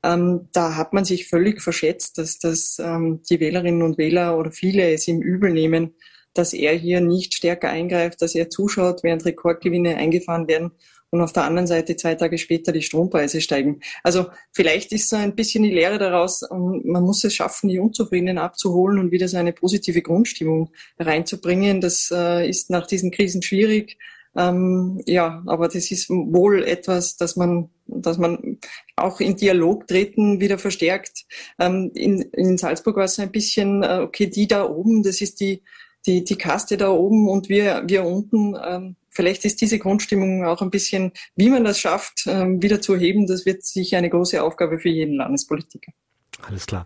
ähm, 0.02 0.48
da 0.54 0.76
hat 0.76 0.94
man 0.94 1.06
sich 1.06 1.28
völlig 1.28 1.62
verschätzt, 1.62 2.18
dass, 2.18 2.40
dass 2.40 2.80
ähm, 2.80 3.22
die 3.30 3.40
Wählerinnen 3.40 3.84
und 3.84 3.98
Wähler 3.98 4.38
oder 4.38 4.52
viele 4.52 4.92
es 4.94 5.08
ihm 5.08 5.22
übel 5.22 5.52
nehmen, 5.52 5.94
dass 6.34 6.54
er 6.54 6.74
hier 6.74 7.02
nicht 7.02 7.34
stärker 7.34 7.70
eingreift, 7.70 8.22
dass 8.22 8.36
er 8.36 8.50
zuschaut, 8.50 9.04
während 9.04 9.26
Rekordgewinne 9.26 9.96
eingefahren 9.98 10.48
werden 10.48 10.72
und 11.14 11.22
auf 11.22 11.32
der 11.32 11.44
anderen 11.44 11.68
Seite 11.68 11.96
zwei 11.96 12.16
Tage 12.16 12.40
später 12.40 12.72
die 12.72 12.82
Strompreise 12.82 13.40
steigen. 13.40 13.82
Also 14.02 14.26
vielleicht 14.52 14.92
ist 14.94 15.10
so 15.10 15.16
ein 15.16 15.36
bisschen 15.36 15.64
die 15.64 15.70
Lehre 15.70 16.00
daraus, 16.00 16.42
man 16.50 17.04
muss 17.04 17.24
es 17.24 17.36
schaffen, 17.36 17.70
die 17.70 17.78
Unzufriedenen 17.78 18.40
abzuholen 18.40 18.98
und 18.98 19.12
wieder 19.12 19.28
so 19.28 19.38
eine 19.38 19.54
positive 19.54 20.02
Grundstimmung 20.02 20.72
reinzubringen. 20.98 21.82
Das 21.82 22.12
äh, 22.12 22.50
ist 22.50 22.72
nach 22.72 22.88
diesen 22.88 23.12
Krisen 23.12 23.44
schwierig. 23.44 24.00
Ähm, 24.36 25.02
ja, 25.06 25.44
aber 25.46 25.68
das 25.68 25.92
ist 25.92 26.10
wohl 26.10 26.64
etwas, 26.64 27.16
dass 27.16 27.36
man, 27.36 27.70
dass 27.86 28.18
man 28.18 28.58
auch 28.96 29.20
in 29.20 29.36
Dialog 29.36 29.86
treten 29.86 30.42
wieder 30.42 30.58
verstärkt. 30.58 31.26
Ähm, 31.60 31.92
in, 31.94 32.22
in 32.34 32.58
Salzburg 32.58 32.96
war 32.96 33.04
es 33.04 33.20
ein 33.20 33.32
bisschen, 33.32 33.84
äh, 33.84 34.00
okay, 34.02 34.26
die 34.26 34.48
da 34.48 34.68
oben, 34.68 35.04
das 35.04 35.22
ist 35.22 35.40
die 35.40 35.62
die, 36.06 36.24
die 36.24 36.36
Kaste 36.36 36.78
da 36.78 36.90
oben 36.90 37.30
und 37.30 37.50
wir, 37.50 37.84
wir 37.86 38.06
unten. 38.06 38.56
Ähm, 38.64 38.96
vielleicht 39.10 39.46
ist 39.46 39.62
diese 39.62 39.80
Grundstimmung 39.80 40.46
auch 40.46 40.62
ein 40.62 40.70
bisschen, 40.70 41.12
wie 41.36 41.50
man 41.50 41.64
das 41.64 41.80
schafft, 41.80 42.26
ähm, 42.28 42.62
wieder 42.62 42.82
zu 42.82 42.96
heben. 42.96 43.28
Das 43.28 43.46
wird 43.46 43.64
sicher 43.64 43.98
eine 43.98 44.10
große 44.10 44.42
Aufgabe 44.44 44.80
für 44.80 44.90
jeden 44.90 45.16
Landespolitiker. 45.16 45.92
Alles 46.42 46.66
klar. 46.66 46.86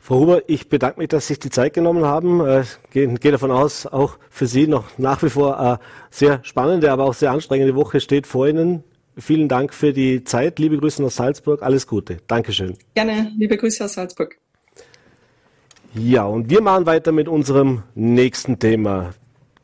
Frau 0.00 0.20
Huber, 0.20 0.42
ich 0.48 0.68
bedanke 0.68 1.00
mich, 1.00 1.08
dass 1.08 1.26
Sie 1.26 1.34
sich 1.34 1.40
die 1.40 1.50
Zeit 1.50 1.74
genommen 1.74 2.04
haben. 2.04 2.40
Äh, 2.40 2.64
gehe, 2.92 3.12
gehe 3.14 3.32
davon 3.32 3.50
aus, 3.50 3.86
auch 3.86 4.18
für 4.30 4.46
Sie 4.46 4.66
noch 4.66 4.98
nach 4.98 5.22
wie 5.22 5.30
vor 5.30 5.58
eine 5.58 5.80
sehr 6.10 6.40
spannende, 6.44 6.90
aber 6.90 7.04
auch 7.04 7.14
sehr 7.14 7.30
anstrengende 7.30 7.74
Woche 7.74 8.00
steht 8.00 8.26
vor 8.26 8.48
Ihnen. 8.48 8.84
Vielen 9.18 9.48
Dank 9.48 9.74
für 9.74 9.92
die 9.92 10.22
Zeit. 10.24 10.58
Liebe 10.58 10.78
Grüße 10.78 11.04
aus 11.04 11.16
Salzburg. 11.16 11.62
Alles 11.62 11.86
Gute. 11.86 12.18
Dankeschön. 12.26 12.78
Gerne. 12.94 13.32
Liebe 13.36 13.56
Grüße 13.56 13.84
aus 13.84 13.94
Salzburg. 13.94 14.38
Ja, 15.98 16.26
und 16.26 16.48
wir 16.48 16.62
machen 16.62 16.86
weiter 16.86 17.10
mit 17.10 17.26
unserem 17.26 17.82
nächsten 17.96 18.60
Thema. 18.60 19.10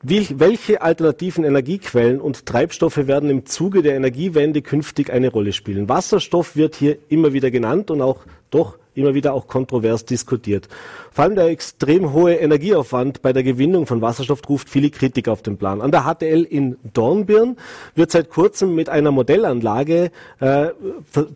Wie, 0.02 0.26
welche 0.38 0.82
alternativen 0.82 1.44
Energiequellen 1.44 2.20
und 2.20 2.44
Treibstoffe 2.44 3.06
werden 3.06 3.30
im 3.30 3.46
Zuge 3.46 3.82
der 3.82 3.94
Energiewende 3.94 4.60
künftig 4.60 5.12
eine 5.12 5.30
Rolle 5.30 5.52
spielen? 5.52 5.88
Wasserstoff 5.88 6.56
wird 6.56 6.74
hier 6.74 6.98
immer 7.08 7.32
wieder 7.32 7.52
genannt 7.52 7.90
und 7.90 8.02
auch 8.02 8.18
doch 8.54 8.78
immer 8.94 9.14
wieder 9.14 9.34
auch 9.34 9.46
kontrovers 9.46 10.04
diskutiert. 10.04 10.68
Vor 11.10 11.24
allem 11.24 11.34
der 11.34 11.46
extrem 11.46 12.12
hohe 12.12 12.34
Energieaufwand 12.34 13.22
bei 13.22 13.32
der 13.32 13.42
Gewinnung 13.42 13.86
von 13.86 14.00
Wasserstoff 14.00 14.48
ruft 14.48 14.68
viele 14.68 14.90
Kritiker 14.90 15.32
auf 15.32 15.42
den 15.42 15.56
Plan. 15.56 15.80
An 15.80 15.90
der 15.90 16.04
HTL 16.04 16.42
in 16.42 16.76
Dornbirn 16.92 17.56
wird 17.94 18.10
seit 18.10 18.30
kurzem 18.30 18.74
mit 18.74 18.88
einer 18.88 19.10
Modellanlage 19.10 20.10
äh, 20.40 20.66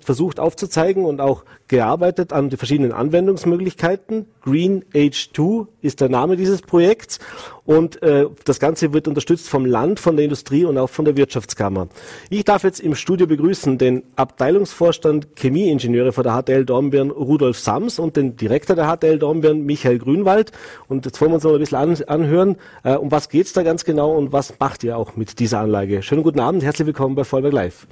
versucht 0.00 0.40
aufzuzeigen 0.40 1.04
und 1.04 1.20
auch 1.20 1.44
gearbeitet 1.68 2.32
an 2.32 2.48
die 2.48 2.56
verschiedenen 2.56 2.92
Anwendungsmöglichkeiten. 2.92 4.26
Green 4.42 4.84
H2 4.94 5.66
ist 5.82 6.00
der 6.00 6.08
Name 6.08 6.36
dieses 6.36 6.62
Projekts 6.62 7.18
und 7.66 8.02
äh, 8.02 8.26
das 8.44 8.58
Ganze 8.58 8.94
wird 8.94 9.06
unterstützt 9.06 9.48
vom 9.48 9.66
Land, 9.66 10.00
von 10.00 10.16
der 10.16 10.24
Industrie 10.24 10.64
und 10.64 10.78
auch 10.78 10.88
von 10.88 11.04
der 11.04 11.16
Wirtschaftskammer. 11.16 11.88
Ich 12.30 12.44
darf 12.44 12.64
jetzt 12.64 12.80
im 12.80 12.94
Studio 12.94 13.26
begrüßen 13.26 13.76
den 13.76 14.02
Abteilungsvorstand 14.16 15.28
Chemieingenieure 15.36 16.12
von 16.12 16.24
der 16.24 16.42
HTL 16.42 16.64
Dornbirn, 16.64 17.07
Rudolf 17.10 17.58
Sams 17.58 17.98
und 17.98 18.16
den 18.16 18.36
Direktor 18.36 18.76
der 18.76 18.94
HTL 18.94 19.18
Dornbirn, 19.18 19.64
Michael 19.64 19.98
Grünwald. 19.98 20.52
Und 20.88 21.04
jetzt 21.04 21.20
wollen 21.20 21.30
wir 21.30 21.36
uns 21.36 21.44
noch 21.44 21.52
ein 21.52 21.58
bisschen 21.58 21.78
an, 21.78 21.96
anhören, 22.06 22.56
äh, 22.84 22.94
um 22.94 23.10
was 23.10 23.28
geht's 23.28 23.52
da 23.52 23.62
ganz 23.62 23.84
genau 23.84 24.12
und 24.16 24.32
was 24.32 24.54
macht 24.58 24.84
ihr 24.84 24.96
auch 24.96 25.16
mit 25.16 25.38
dieser 25.38 25.60
Anlage. 25.60 26.02
Schönen 26.02 26.22
guten 26.22 26.40
Abend, 26.40 26.62
herzlich 26.62 26.86
willkommen 26.86 27.14
bei 27.14 27.24
Vollberg 27.24 27.52
Live. 27.52 27.86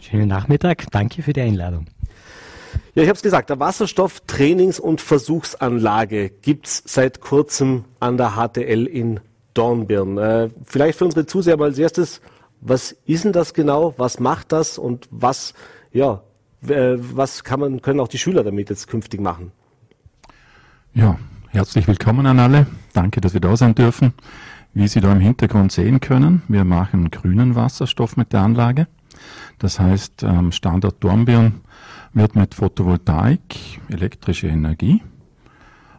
Schönen 0.00 0.28
Nachmittag, 0.28 0.90
danke 0.90 1.22
für 1.22 1.32
die 1.32 1.40
Einladung. 1.40 1.86
Ja, 2.94 3.02
ich 3.02 3.08
habe 3.08 3.16
es 3.16 3.22
gesagt, 3.22 3.50
der 3.50 3.58
Wasserstoff-Trainings- 3.58 4.80
und 4.80 5.00
Versuchsanlage 5.00 6.30
gibt's 6.30 6.82
seit 6.86 7.20
kurzem 7.20 7.84
an 8.00 8.16
der 8.16 8.32
HTL 8.32 8.86
in 8.86 9.20
Dornbirn. 9.54 10.18
Äh, 10.18 10.48
vielleicht 10.64 10.98
für 10.98 11.04
unsere 11.04 11.26
Zuseher 11.26 11.56
mal 11.56 11.66
als 11.66 11.78
erstes, 11.78 12.20
was 12.60 12.92
ist 13.06 13.24
denn 13.24 13.32
das 13.32 13.54
genau, 13.54 13.94
was 13.96 14.20
macht 14.20 14.52
das 14.52 14.78
und 14.78 15.08
was, 15.10 15.54
ja, 15.92 16.22
was 16.60 17.44
kann 17.44 17.60
man, 17.60 17.82
können 17.82 18.00
auch 18.00 18.08
die 18.08 18.18
Schüler 18.18 18.44
damit 18.44 18.70
jetzt 18.70 18.88
künftig 18.88 19.20
machen? 19.20 19.52
Ja, 20.94 21.18
herzlich 21.50 21.86
willkommen 21.86 22.26
an 22.26 22.38
alle. 22.38 22.66
Danke, 22.92 23.20
dass 23.20 23.34
wir 23.34 23.40
da 23.40 23.56
sein 23.56 23.74
dürfen. 23.74 24.14
Wie 24.74 24.88
Sie 24.88 25.00
da 25.00 25.12
im 25.12 25.20
Hintergrund 25.20 25.72
sehen 25.72 26.00
können, 26.00 26.42
wir 26.48 26.64
machen 26.64 27.10
grünen 27.10 27.54
Wasserstoff 27.54 28.16
mit 28.16 28.32
der 28.32 28.40
Anlage. 28.40 28.86
Das 29.58 29.80
heißt, 29.80 30.24
Standort 30.50 31.02
Dornbirn 31.02 31.60
wird 32.12 32.36
mit 32.36 32.54
Photovoltaik 32.54 33.40
elektrische 33.88 34.48
Energie 34.48 35.02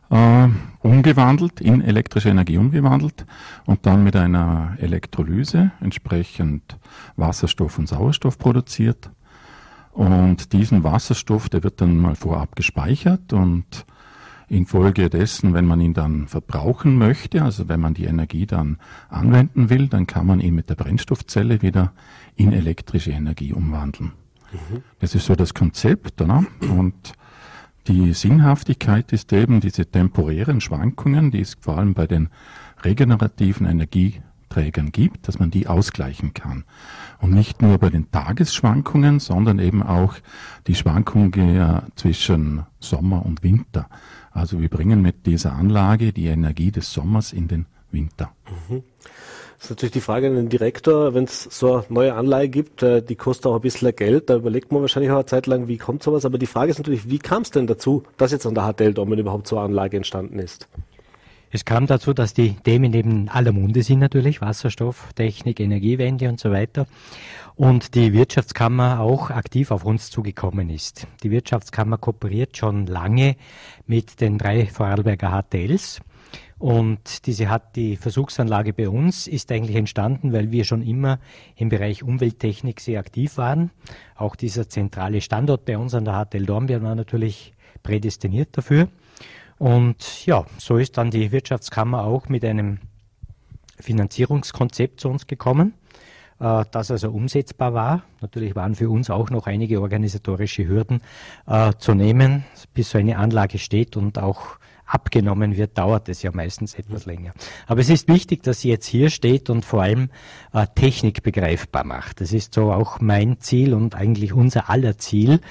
äh, 0.10 0.48
umgewandelt, 0.80 1.62
in 1.62 1.82
elektrische 1.82 2.30
Energie 2.30 2.58
umgewandelt 2.58 3.26
und 3.66 3.86
dann 3.86 4.04
mit 4.04 4.16
einer 4.16 4.76
Elektrolyse 4.80 5.72
entsprechend 5.82 6.78
Wasserstoff 7.16 7.78
und 7.78 7.88
Sauerstoff 7.88 8.38
produziert. 8.38 9.12
Und 9.92 10.54
diesen 10.54 10.84
Wasserstoff, 10.84 11.50
der 11.50 11.64
wird 11.64 11.82
dann 11.82 11.98
mal 11.98 12.16
vorab 12.16 12.56
gespeichert 12.56 13.34
und 13.34 13.86
infolgedessen, 14.48 15.54
wenn 15.54 15.66
man 15.66 15.80
ihn 15.82 15.94
dann 15.94 16.28
verbrauchen 16.28 16.98
möchte, 16.98 17.44
also 17.44 17.70
wenn 17.70 17.80
man 17.80 17.94
die 17.94 18.06
Energie 18.06 18.48
dann 18.48 18.78
anwenden 19.10 19.70
will, 19.70 19.88
dann 19.88 20.08
kann 20.08 20.26
man 20.26 20.40
ihn 20.40 20.56
mit 20.56 20.70
der 20.70 20.76
Brennstoffzelle 20.76 21.62
wieder 21.62 21.94
in 22.36 22.52
elektrische 22.52 23.12
Energie 23.12 23.54
umwandeln. 23.54 24.14
Mhm. 24.52 24.82
Das 25.00 25.14
ist 25.14 25.26
so 25.26 25.36
das 25.36 25.54
Konzept. 25.54 26.22
Oder? 26.22 26.44
Und 26.62 27.14
Die 27.90 28.14
Sinnhaftigkeit 28.14 29.12
ist 29.14 29.34
eben 29.34 29.62
diese 29.62 29.86
temporären 29.86 30.62
Schwankungen, 30.62 31.32
die 31.32 31.42
es 31.42 31.58
vor 31.60 31.80
allem 31.80 31.96
bei 31.96 32.06
den 32.06 32.30
regenerativen 32.84 33.66
Energieträgern 34.50 34.92
gibt, 34.92 35.28
dass 35.28 35.40
man 35.40 35.52
die 35.52 35.68
ausgleichen 35.68 36.34
kann. 36.34 36.66
Und 37.22 37.32
nicht 37.32 37.62
nur 37.62 37.78
bei 37.78 37.90
den 37.90 38.12
Tagesschwankungen, 38.12 39.20
sondern 39.20 39.60
eben 39.60 39.84
auch 39.84 40.16
die 40.68 40.76
Schwankungen 40.76 41.82
zwischen 41.96 42.66
Sommer 42.80 43.26
und 43.26 43.44
Winter. 43.44 43.90
Also 44.32 44.62
wir 44.62 44.70
bringen 44.70 45.02
mit 45.02 45.26
dieser 45.26 45.54
Anlage 45.54 46.14
die 46.14 46.28
Energie 46.28 46.72
des 46.72 46.94
Sommers 46.94 47.34
in 47.34 47.48
den 47.48 47.66
Winter. 47.92 48.32
Mhm. 48.70 48.84
Das 49.58 49.66
ist 49.66 49.72
natürlich 49.72 49.92
die 49.92 50.02
Frage 50.02 50.28
an 50.28 50.36
den 50.36 50.48
Direktor, 50.48 51.14
wenn 51.14 51.26
es 51.26 51.44
so 51.44 51.78
eine 51.78 51.86
neue 51.90 52.14
Anleihe 52.14 52.48
gibt, 52.48 52.82
äh, 52.82 53.02
die 53.02 53.18
kostet 53.18 53.48
auch 53.48 53.56
ein 53.56 53.62
bisschen 53.62 53.94
Geld, 53.94 54.30
da 54.30 54.38
überlegt 54.38 54.72
man 54.72 54.80
wahrscheinlich 54.80 55.12
auch 55.12 55.18
eine 55.18 55.26
Zeit 55.26 55.48
lang, 55.48 55.68
wie 55.68 55.78
kommt 55.78 56.02
sowas, 56.02 56.24
aber 56.24 56.38
die 56.38 56.46
Frage 56.46 56.72
ist 56.72 56.78
natürlich, 56.78 57.10
wie 57.10 57.20
kam 57.20 57.42
es 57.42 57.52
denn 57.52 57.68
dazu, 57.68 58.04
dass 58.16 58.32
jetzt 58.32 58.46
an 58.46 58.56
der 58.56 58.72
HTL 58.72 58.94
Domen 58.94 59.20
überhaupt 59.20 59.48
so 59.48 59.58
eine 59.58 59.66
Anlage 59.66 59.98
entstanden 59.98 60.40
ist? 60.40 60.70
Es 61.52 61.66
kam 61.66 61.88
dazu, 61.88 62.14
dass 62.14 62.34
die 62.34 62.54
Themen 62.54 62.94
eben 62.94 63.28
aller 63.30 63.52
Munde 63.52 63.82
sind 63.82 64.00
natürlich, 64.00 64.42
Wasserstoff, 64.42 65.14
Technik, 65.14 65.60
Energiewende 65.60 66.30
und 66.30 66.40
so 66.40 66.52
weiter. 66.52 66.86
Und 67.56 67.96
die 67.96 68.14
Wirtschaftskammer 68.14 69.00
auch 69.00 69.32
aktiv 69.32 69.72
auf 69.72 69.84
uns 69.84 70.12
zugekommen 70.12 70.70
ist. 70.70 71.08
Die 71.24 71.32
Wirtschaftskammer 71.32 71.98
kooperiert 71.98 72.56
schon 72.56 72.86
lange 72.86 73.36
mit 73.88 74.22
den 74.22 74.38
drei 74.38 74.68
Vorarlberger 74.68 75.44
HTLs 75.44 76.02
und 76.60 77.26
diese 77.26 77.50
hat 77.50 77.78
die 77.78 77.96
Versuchsanlage 77.96 78.74
bei 78.74 78.90
uns 78.90 79.28
ist 79.28 79.50
eigentlich 79.50 79.78
entstanden, 79.78 80.34
weil 80.34 80.52
wir 80.52 80.66
schon 80.66 80.82
immer 80.82 81.20
im 81.56 81.70
Bereich 81.70 82.04
Umwelttechnik 82.04 82.82
sehr 82.82 83.00
aktiv 83.00 83.38
waren. 83.38 83.72
Auch 84.16 84.36
dieser 84.36 84.68
zentrale 84.68 85.22
Standort 85.22 85.64
bei 85.64 85.78
uns 85.78 85.94
an 85.96 86.04
der 86.04 86.26
HTL 86.26 86.46
Dornbirn 86.46 86.84
war 86.84 86.96
natürlich 86.96 87.54
prädestiniert 87.82 88.50
dafür. 88.58 88.90
Und 89.60 90.26
ja, 90.26 90.46
so 90.58 90.78
ist 90.78 90.98
dann 90.98 91.12
die 91.12 91.32
Wirtschaftskammer 91.32 92.06
auch 92.06 92.30
mit 92.30 92.46
einem 92.46 92.80
Finanzierungskonzept 93.78 95.02
zu 95.02 95.10
uns 95.10 95.28
gekommen, 95.28 95.74
äh, 96.40 96.64
das 96.72 96.90
also 96.90 97.12
umsetzbar 97.12 97.74
war. 97.74 98.04
Natürlich 98.22 98.56
waren 98.56 98.76
für 98.76 98.90
uns 98.90 99.10
auch 99.10 99.30
noch 99.30 99.48
einige 99.48 99.82
organisatorische 99.82 100.66
Hürden 100.66 101.02
äh, 101.46 101.74
zu 101.78 101.94
nehmen, 101.94 102.46
bis 102.74 102.92
so 102.92 102.98
eine 102.98 103.18
Anlage 103.18 103.60
steht 103.60 103.98
und 103.98 104.18
auch 104.18 104.58
abgenommen 104.90 105.56
wird, 105.56 105.78
dauert 105.78 106.10
es 106.10 106.24
ja 106.24 106.32
meistens 106.34 106.76
etwas 106.76 107.06
länger. 107.06 107.34
Aber 107.68 107.80
es 107.80 107.90
ist 107.90 108.08
wichtig, 108.08 108.44
dass 108.44 108.62
sie 108.62 108.70
jetzt 108.70 108.88
hier 108.88 109.10
steht 109.10 109.50
und 109.50 109.64
vor 109.64 109.84
allem 109.84 110.10
äh, 110.54 110.66
Technik 110.76 111.24
begreifbar 111.24 111.86
macht. 111.86 112.22
Das 112.22 112.34
ist 112.34 112.54
so 112.54 112.72
auch 112.72 113.00
mein 113.00 113.40
Ziel 113.40 113.74
und 113.74 113.96
eigentlich 113.96 114.34
unser 114.34 114.70
aller 114.70 114.98
Ziel, 114.98 115.42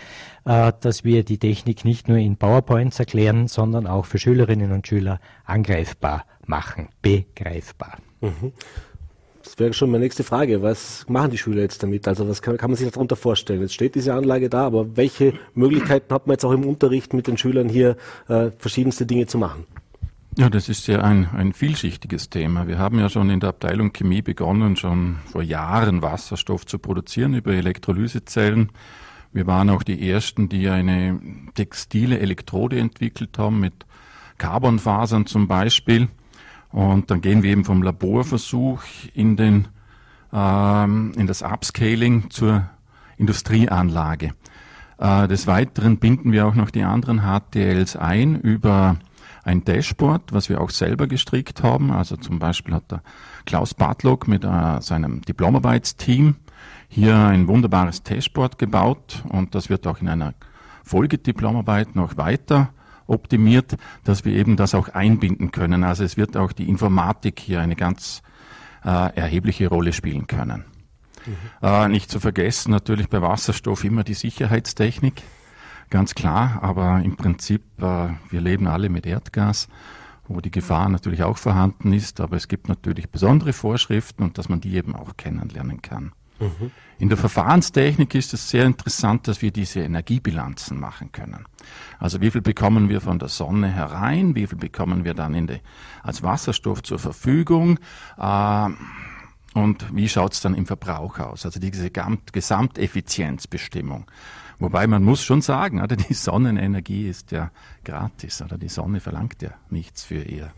äh, 0.45 0.73
dass 0.81 1.05
wir 1.05 1.25
die 1.25 1.39
Technik 1.39 1.85
nicht 1.85 2.09
nur 2.09 2.19
in 2.19 2.37
PowerPoints 2.37 2.99
erklären, 2.99 3.49
sondern 3.49 3.87
auch 3.87 4.07
für 4.07 4.19
Schülerinnen 4.19 4.73
und 4.73 4.87
Schüler 4.87 5.21
angreifbar 5.45 6.25
machen, 6.47 6.89
begreifbar. 7.03 7.99
Mhm. 8.21 8.53
Das 9.59 9.65
wäre 9.65 9.73
schon 9.73 9.91
meine 9.91 10.05
nächste 10.05 10.23
Frage. 10.23 10.63
Was 10.63 11.05
machen 11.09 11.33
die 11.33 11.39
Schüler 11.39 11.63
jetzt 11.63 11.83
damit? 11.83 12.07
Also 12.07 12.29
was 12.29 12.43
kann, 12.43 12.57
kann 12.57 12.71
man 12.71 12.77
sich 12.77 12.89
darunter 12.89 13.17
vorstellen? 13.17 13.61
Jetzt 13.61 13.75
steht 13.75 13.97
diese 13.97 14.15
Anlage 14.15 14.49
da, 14.49 14.65
aber 14.65 14.97
welche 14.97 15.33
Möglichkeiten 15.55 16.15
hat 16.15 16.29
man 16.29 16.35
jetzt 16.35 16.45
auch 16.45 16.53
im 16.53 16.65
Unterricht 16.65 17.13
mit 17.13 17.27
den 17.27 17.37
Schülern 17.37 17.69
hier 17.69 17.97
äh, 18.29 18.53
verschiedenste 18.57 19.05
Dinge 19.05 19.27
zu 19.27 19.37
machen? 19.37 19.67
Ja, 20.37 20.49
das 20.49 20.69
ist 20.69 20.87
ja 20.87 21.01
ein, 21.01 21.29
ein 21.35 21.53
vielschichtiges 21.53 22.31
Thema. 22.31 22.69
Wir 22.69 22.79
haben 22.79 23.01
ja 23.01 23.09
schon 23.09 23.31
in 23.31 23.41
der 23.41 23.49
Abteilung 23.49 23.93
Chemie 23.93 24.23
begonnen, 24.23 24.77
schon 24.77 25.17
vor 25.27 25.43
Jahren 25.43 26.03
Wasserstoff 26.03 26.65
zu 26.65 26.79
produzieren 26.79 27.35
über 27.35 27.53
Elektrolysezellen. 27.53 28.71
Wir 29.33 29.49
waren 29.49 29.71
auch 29.71 29.83
die 29.83 30.09
Ersten, 30.09 30.49
die 30.49 30.69
eine 30.69 31.19
textile 31.57 32.21
Elektrode 32.21 32.79
entwickelt 32.79 33.39
haben 33.39 33.59
mit 33.59 33.75
Carbonfasern 34.39 35.27
zum 35.27 35.49
Beispiel. 35.49 36.07
Und 36.71 37.11
dann 37.11 37.21
gehen 37.21 37.43
wir 37.43 37.51
eben 37.51 37.65
vom 37.65 37.83
Laborversuch 37.83 38.83
in, 39.15 39.37
den, 39.37 39.69
ähm, 40.33 41.13
in 41.17 41.27
das 41.27 41.43
Upscaling 41.43 42.31
zur 42.31 42.69
Industrieanlage. 43.17 44.35
Äh, 44.99 45.29
des 45.29 45.47
Weiteren 45.47 45.99
binden 45.99 46.33
wir 46.33 46.47
auch 46.47 46.55
noch 46.55 46.71
die 46.71 46.83
anderen 46.83 47.23
HTLs 47.23 47.97
ein 47.97 48.41
über 48.41 48.97
ein 49.45 49.65
Dashboard, 49.65 50.33
was 50.33 50.49
wir 50.49 50.61
auch 50.61 50.71
selber 50.71 51.07
gestrickt 51.07 51.63
haben. 51.63 51.91
Also 51.91 52.17
zum 52.17 52.39
Beispiel 52.39 52.75
hat 52.75 52.91
der 52.91 53.03
Klaus 53.47 53.75
Bartlock 53.75 54.29
mit 54.29 54.45
äh, 54.45 54.81
seinem 54.81 55.23
Diplomarbeitsteam 55.23 56.37
hier 56.89 57.17
ein 57.17 57.49
wunderbares 57.49 58.03
Dashboard 58.03 58.59
gebaut 58.59 59.23
und 59.29 59.55
das 59.55 59.71
wird 59.71 59.87
auch 59.87 60.01
in 60.01 60.09
einer 60.09 60.35
Folgediplomarbeit 60.83 61.97
noch 61.97 62.17
weiter 62.17 62.71
optimiert, 63.09 63.77
dass 64.05 64.25
wir 64.25 64.35
eben 64.35 64.57
das 64.57 64.75
auch 64.75 64.89
einbinden 64.91 65.51
können. 65.51 65.83
Also 65.83 66.05
es 66.05 66.17
wird 66.17 66.37
auch 66.37 66.53
die 66.53 66.69
Informatik 66.69 67.41
hier 67.41 67.61
eine 67.61 67.75
ganz 67.75 68.23
äh, 68.85 69.17
erhebliche 69.17 69.69
Rolle 69.69 69.93
spielen 69.93 70.27
können. 70.27 70.65
Mhm. 71.27 71.37
Äh, 71.63 71.89
nicht 71.89 72.11
zu 72.11 72.21
vergessen 72.21 72.71
natürlich 72.71 73.09
bei 73.09 73.21
Wasserstoff 73.21 73.83
immer 73.83 74.05
die 74.05 74.15
Sicherheitstechnik, 74.15 75.23
ganz 75.91 76.15
klar, 76.15 76.61
aber 76.63 77.01
im 77.03 77.17
Prinzip, 77.17 77.63
äh, 77.79 78.09
wir 78.31 78.41
leben 78.41 78.69
alle 78.69 78.89
mit 78.89 79.07
Erdgas 79.07 79.69
wo 80.29 80.41
die 80.41 80.51
Gefahr 80.51 80.89
natürlich 80.89 81.23
auch 81.23 81.39
vorhanden 81.39 81.93
ist, 81.93 82.21
aber 82.21 82.37
es 82.37 82.49
gibt 82.49 82.69
natürlich 82.69 83.11
besondere 83.11 83.53
Vorschriften 83.53 84.23
und 84.23 84.39
dass 84.39 84.49
man 84.49 84.61
die 84.61 84.75
eben 84.75 84.95
auch 84.95 85.17
kennenlernen 85.17 85.83
kann. 85.83 86.13
Mhm. 86.39 86.71
In 86.99 87.09
der 87.09 87.19
Verfahrenstechnik 87.19 88.15
ist 88.15 88.35
es 88.35 88.51
sehr 88.51 88.65
interessant, 88.65 89.27
dass 89.27 89.43
wir 89.43 89.51
diese 89.51 89.81
Energiebilanzen 89.81 90.79
machen 90.79 91.11
können. 91.13 91.47
Also 91.99 92.21
wie 92.21 92.31
viel 92.31 92.43
bekommen 92.43 92.89
wir 92.89 93.01
von 93.01 93.19
der 93.19 93.29
Sonne 93.29 93.69
herein, 93.69 94.35
wie 94.35 94.47
viel 94.47 94.59
bekommen 94.59 95.05
wir 95.05 95.15
dann 95.15 95.47
die, 95.47 95.61
als 96.03 96.23
Wasserstoff 96.23 96.83
zur 96.83 96.99
Verfügung 96.99 97.79
äh, 98.19 98.69
und 99.55 99.95
wie 99.95 100.09
schaut 100.09 100.35
es 100.35 100.41
dann 100.41 100.55
im 100.55 100.67
Verbrauch 100.67 101.19
aus? 101.19 101.45
Also 101.45 101.59
diese 101.59 101.91
Gesamteffizienzbestimmung. 101.91 104.07
Wobei 104.61 104.87
man 104.87 105.05
muss 105.05 105.23
schon 105.23 105.41
sagen, 105.41 105.81
die 105.97 106.15
Sonnenenergie 106.15 107.09
ist 107.09 107.33
ja 107.33 107.51
gratis, 107.85 108.43
oder 108.43 108.59
die 108.59 108.69
Sonne 108.69 109.01
verlangt 109.01 109.43
ja 109.43 109.51
nichts 109.71 110.05
für 110.05 110.23
ihr 110.23 110.53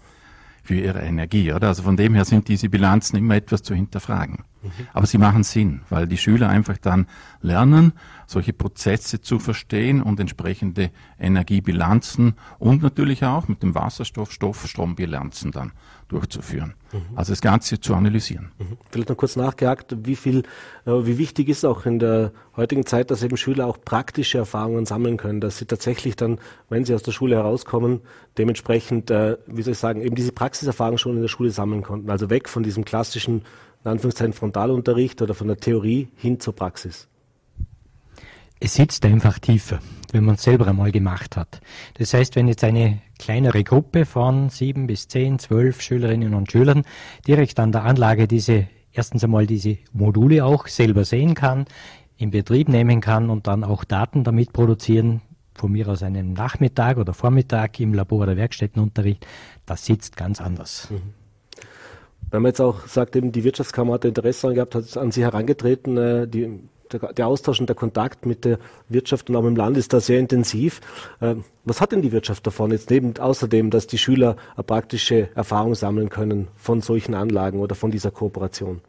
für 0.63 0.75
ihre 0.75 1.01
Energie, 1.01 1.53
oder? 1.53 1.69
Also 1.69 1.83
von 1.83 1.97
dem 1.97 2.15
her 2.15 2.25
sind 2.25 2.49
diese 2.49 2.69
Bilanzen 2.69 3.17
immer 3.17 3.35
etwas 3.37 3.63
zu 3.63 3.75
hinterfragen. 3.75 4.45
Mhm. 4.63 4.71
Aber 4.93 5.07
sie 5.07 5.19
machen 5.19 5.43
Sinn, 5.43 5.83
weil 5.89 6.07
die 6.07 6.19
Schüler 6.19 6.49
einfach 6.49 6.79
dann 6.79 7.07
lernen, 7.41 7.93
solche 8.27 8.53
Prozesse 8.53 9.21
zu 9.21 9.39
verstehen 9.39 10.03
und 10.03 10.21
entsprechende 10.21 10.91
Energiebilanzen 11.19 12.35
und 12.59 12.83
natürlich 12.83 13.25
auch 13.25 13.49
mit 13.49 13.63
dem 13.63 13.75
Wasserstoff 13.75 14.33
Stoffstrombilanzen 14.33 15.53
dann 15.53 15.73
durchzuführen. 16.11 16.75
Mhm. 16.93 17.17
Also 17.17 17.33
das 17.33 17.41
Ganze 17.41 17.81
zu 17.81 17.95
analysieren. 17.95 18.51
Mhm. 18.59 18.77
Vielleicht 18.91 19.09
noch 19.09 19.17
kurz 19.17 19.37
nachgehakt, 19.37 19.97
wie 20.05 20.17
viel, 20.17 20.41
äh, 20.85 20.91
wie 20.91 21.19
wichtig 21.19 21.49
ist 21.49 21.65
auch 21.65 21.87
in 21.87 21.99
der 21.99 22.33
heutigen 22.57 22.85
Zeit, 22.85 23.11
dass 23.11 23.23
eben 23.23 23.37
Schüler 23.37 23.67
auch 23.67 23.79
praktische 23.83 24.39
Erfahrungen 24.39 24.87
sammeln 24.87 25.17
können, 25.17 25.41
dass 25.41 25.59
sie 25.59 25.67
tatsächlich 25.67 26.17
dann, 26.17 26.39
wenn 26.69 26.85
sie 26.85 26.95
aus 26.95 27.03
der 27.03 27.13
Schule 27.13 27.37
herauskommen, 27.37 28.01
dementsprechend, 28.37 29.11
äh, 29.11 29.39
wie 29.47 29.63
soll 29.63 29.73
ich 29.73 29.79
sagen, 29.79 30.03
eben 30.03 30.17
diese 30.17 30.33
Praxiserfahrung 30.33 30.99
schon 30.99 31.17
in 31.17 31.23
der 31.23 31.29
Schule 31.29 31.51
sammeln 31.51 31.83
konnten. 31.83 32.11
Also 32.11 32.29
weg 32.29 32.49
von 32.49 32.63
diesem 32.63 32.85
klassischen, 32.85 33.43
in 33.85 33.91
Anführungszeichen, 33.91 34.33
Frontalunterricht 34.33 35.23
oder 35.23 35.35
von 35.35 35.47
der 35.47 35.59
Theorie 35.59 36.09
hin 36.17 36.41
zur 36.41 36.55
Praxis. 36.55 37.07
Es 38.59 38.75
sitzt 38.75 39.07
einfach 39.07 39.39
tiefer, 39.39 39.79
wenn 40.13 40.25
man 40.25 40.37
es 40.37 40.43
selber 40.43 40.67
einmal 40.67 40.93
gemacht 40.93 41.37
hat. 41.37 41.61
Das 41.95 42.15
heißt, 42.15 42.37
wenn 42.37 42.49
jetzt 42.49 42.65
eine 42.65 43.01
kleinere 43.19 43.65
Gruppe 43.65 44.07
von 44.07 44.49
sieben 44.51 44.87
bis 44.87 45.09
zehn, 45.09 45.39
zwölf 45.39 45.81
Schülerinnen 45.81 46.35
und 46.35 46.51
Schülern 46.51 46.83
direkt 47.27 47.59
an 47.61 47.73
der 47.73 47.85
Anlage 47.85 48.29
diese, 48.29 48.69
erstens 48.93 49.25
einmal 49.25 49.47
diese 49.47 49.79
Module 49.93 50.45
auch 50.45 50.67
selber 50.67 51.05
sehen 51.05 51.35
kann, 51.35 51.67
in 52.17 52.31
Betrieb 52.31 52.69
nehmen 52.69 53.01
kann 53.01 53.31
und 53.31 53.47
dann 53.47 53.65
auch 53.65 53.85
Daten 53.85 54.25
damit 54.25 54.53
produzieren, 54.53 55.23
von 55.55 55.73
mir 55.73 55.89
aus 55.89 56.03
einen 56.03 56.33
Nachmittag 56.33 56.97
oder 56.97 57.13
Vormittag 57.13 57.81
im 57.81 57.93
Labor- 57.95 58.23
oder 58.23 58.37
Werkstättenunterricht, 58.37 59.27
das 59.67 59.85
sitzt 59.85 60.17
ganz 60.17 60.41
anders. 60.41 60.89
Mhm. 60.91 61.15
Wenn 62.31 62.43
man 62.43 62.51
jetzt 62.51 62.61
auch 62.61 62.87
sagt, 62.87 63.17
eben 63.17 63.33
die 63.33 63.43
Wirtschaftskammer 63.43 63.95
hat 63.95 64.05
Interesse 64.05 64.43
daran 64.43 64.55
gehabt, 64.55 64.75
hat 64.75 64.97
an 64.97 65.11
Sie 65.11 65.23
herangetreten, 65.23 65.97
äh, 65.97 66.29
die 66.29 66.61
der, 66.93 67.13
der, 67.13 67.27
Austausch 67.27 67.61
und 67.61 67.69
der 67.69 67.77
Kontakt 67.77 68.27
mit 68.27 68.45
der 68.45 68.59
Wirtschaft 68.89 69.31
und 69.31 69.37
auch 69.37 69.45
im 69.45 69.57
Land 69.57 69.77
ist 69.77 69.93
da 69.93 70.01
sehr 70.01 70.19
intensiv. 70.19 70.81
Ähm, 71.21 71.45
was 71.65 71.81
hat 71.81 71.93
denn 71.93 72.03
die 72.03 72.13
Wirtschaft 72.13 72.47
davon 72.47 72.71
jetzt 72.71 72.91
neben 72.91 73.17
außerdem, 73.17 73.71
dass 73.71 73.87
die 73.87 73.99
Schüler 73.99 74.37
eine 74.57 74.65
praktische 74.65 75.29
Erfahrung 75.35 75.75
sammeln 75.75 76.09
können 76.09 76.49
von 76.57 76.81
solchen 76.81 77.15
Anlagen 77.15 77.61
oder 77.61 77.75
von 77.75 77.91
dieser 77.91 78.11
Kooperation? 78.11 78.81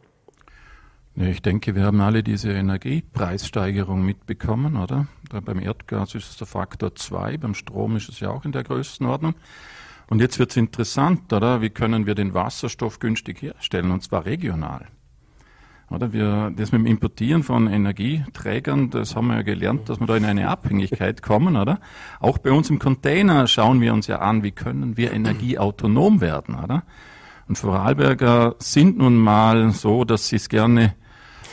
ich 1.14 1.42
denke, 1.42 1.74
wir 1.74 1.84
haben 1.84 2.00
alle 2.00 2.22
diese 2.22 2.52
Energiepreissteigerung 2.52 4.02
mitbekommen, 4.02 4.76
oder? 4.76 5.08
Beim 5.30 5.60
Erdgas 5.60 6.14
ist 6.14 6.30
es 6.30 6.36
der 6.38 6.46
Faktor 6.46 6.94
2, 6.94 7.36
beim 7.36 7.54
Strom 7.54 7.96
ist 7.96 8.08
es 8.08 8.20
ja 8.20 8.30
auch 8.30 8.46
in 8.46 8.52
der 8.52 8.64
Größenordnung. 8.64 9.34
Und 10.08 10.20
jetzt 10.20 10.38
wird 10.38 10.50
es 10.50 10.56
interessant, 10.56 11.32
oder? 11.32 11.60
Wie 11.60 11.70
können 11.70 12.06
wir 12.06 12.14
den 12.14 12.34
Wasserstoff 12.34 12.98
günstig 12.98 13.42
herstellen, 13.42 13.90
und 13.90 14.02
zwar 14.02 14.24
regional? 14.24 14.86
Oder 15.92 16.12
wir, 16.12 16.52
das 16.56 16.72
mit 16.72 16.80
dem 16.80 16.86
Importieren 16.86 17.42
von 17.42 17.66
Energieträgern, 17.66 18.90
das 18.90 19.14
haben 19.14 19.28
wir 19.28 19.36
ja 19.36 19.42
gelernt, 19.42 19.88
dass 19.88 20.00
wir 20.00 20.06
da 20.06 20.16
in 20.16 20.24
eine 20.24 20.48
Abhängigkeit 20.48 21.22
kommen, 21.22 21.56
oder? 21.56 21.80
Auch 22.20 22.38
bei 22.38 22.50
uns 22.50 22.70
im 22.70 22.78
Container 22.78 23.46
schauen 23.46 23.80
wir 23.80 23.92
uns 23.92 24.06
ja 24.06 24.20
an, 24.20 24.42
wie 24.42 24.52
können 24.52 24.96
wir 24.96 25.12
energieautonom 25.12 26.20
werden, 26.20 26.54
oder? 26.54 26.84
Und 27.48 27.58
Vorarlberger 27.58 28.56
sind 28.58 28.98
nun 28.98 29.16
mal 29.16 29.72
so, 29.72 30.04
dass 30.04 30.28
sie 30.28 30.36
es 30.36 30.48
gerne 30.48 30.94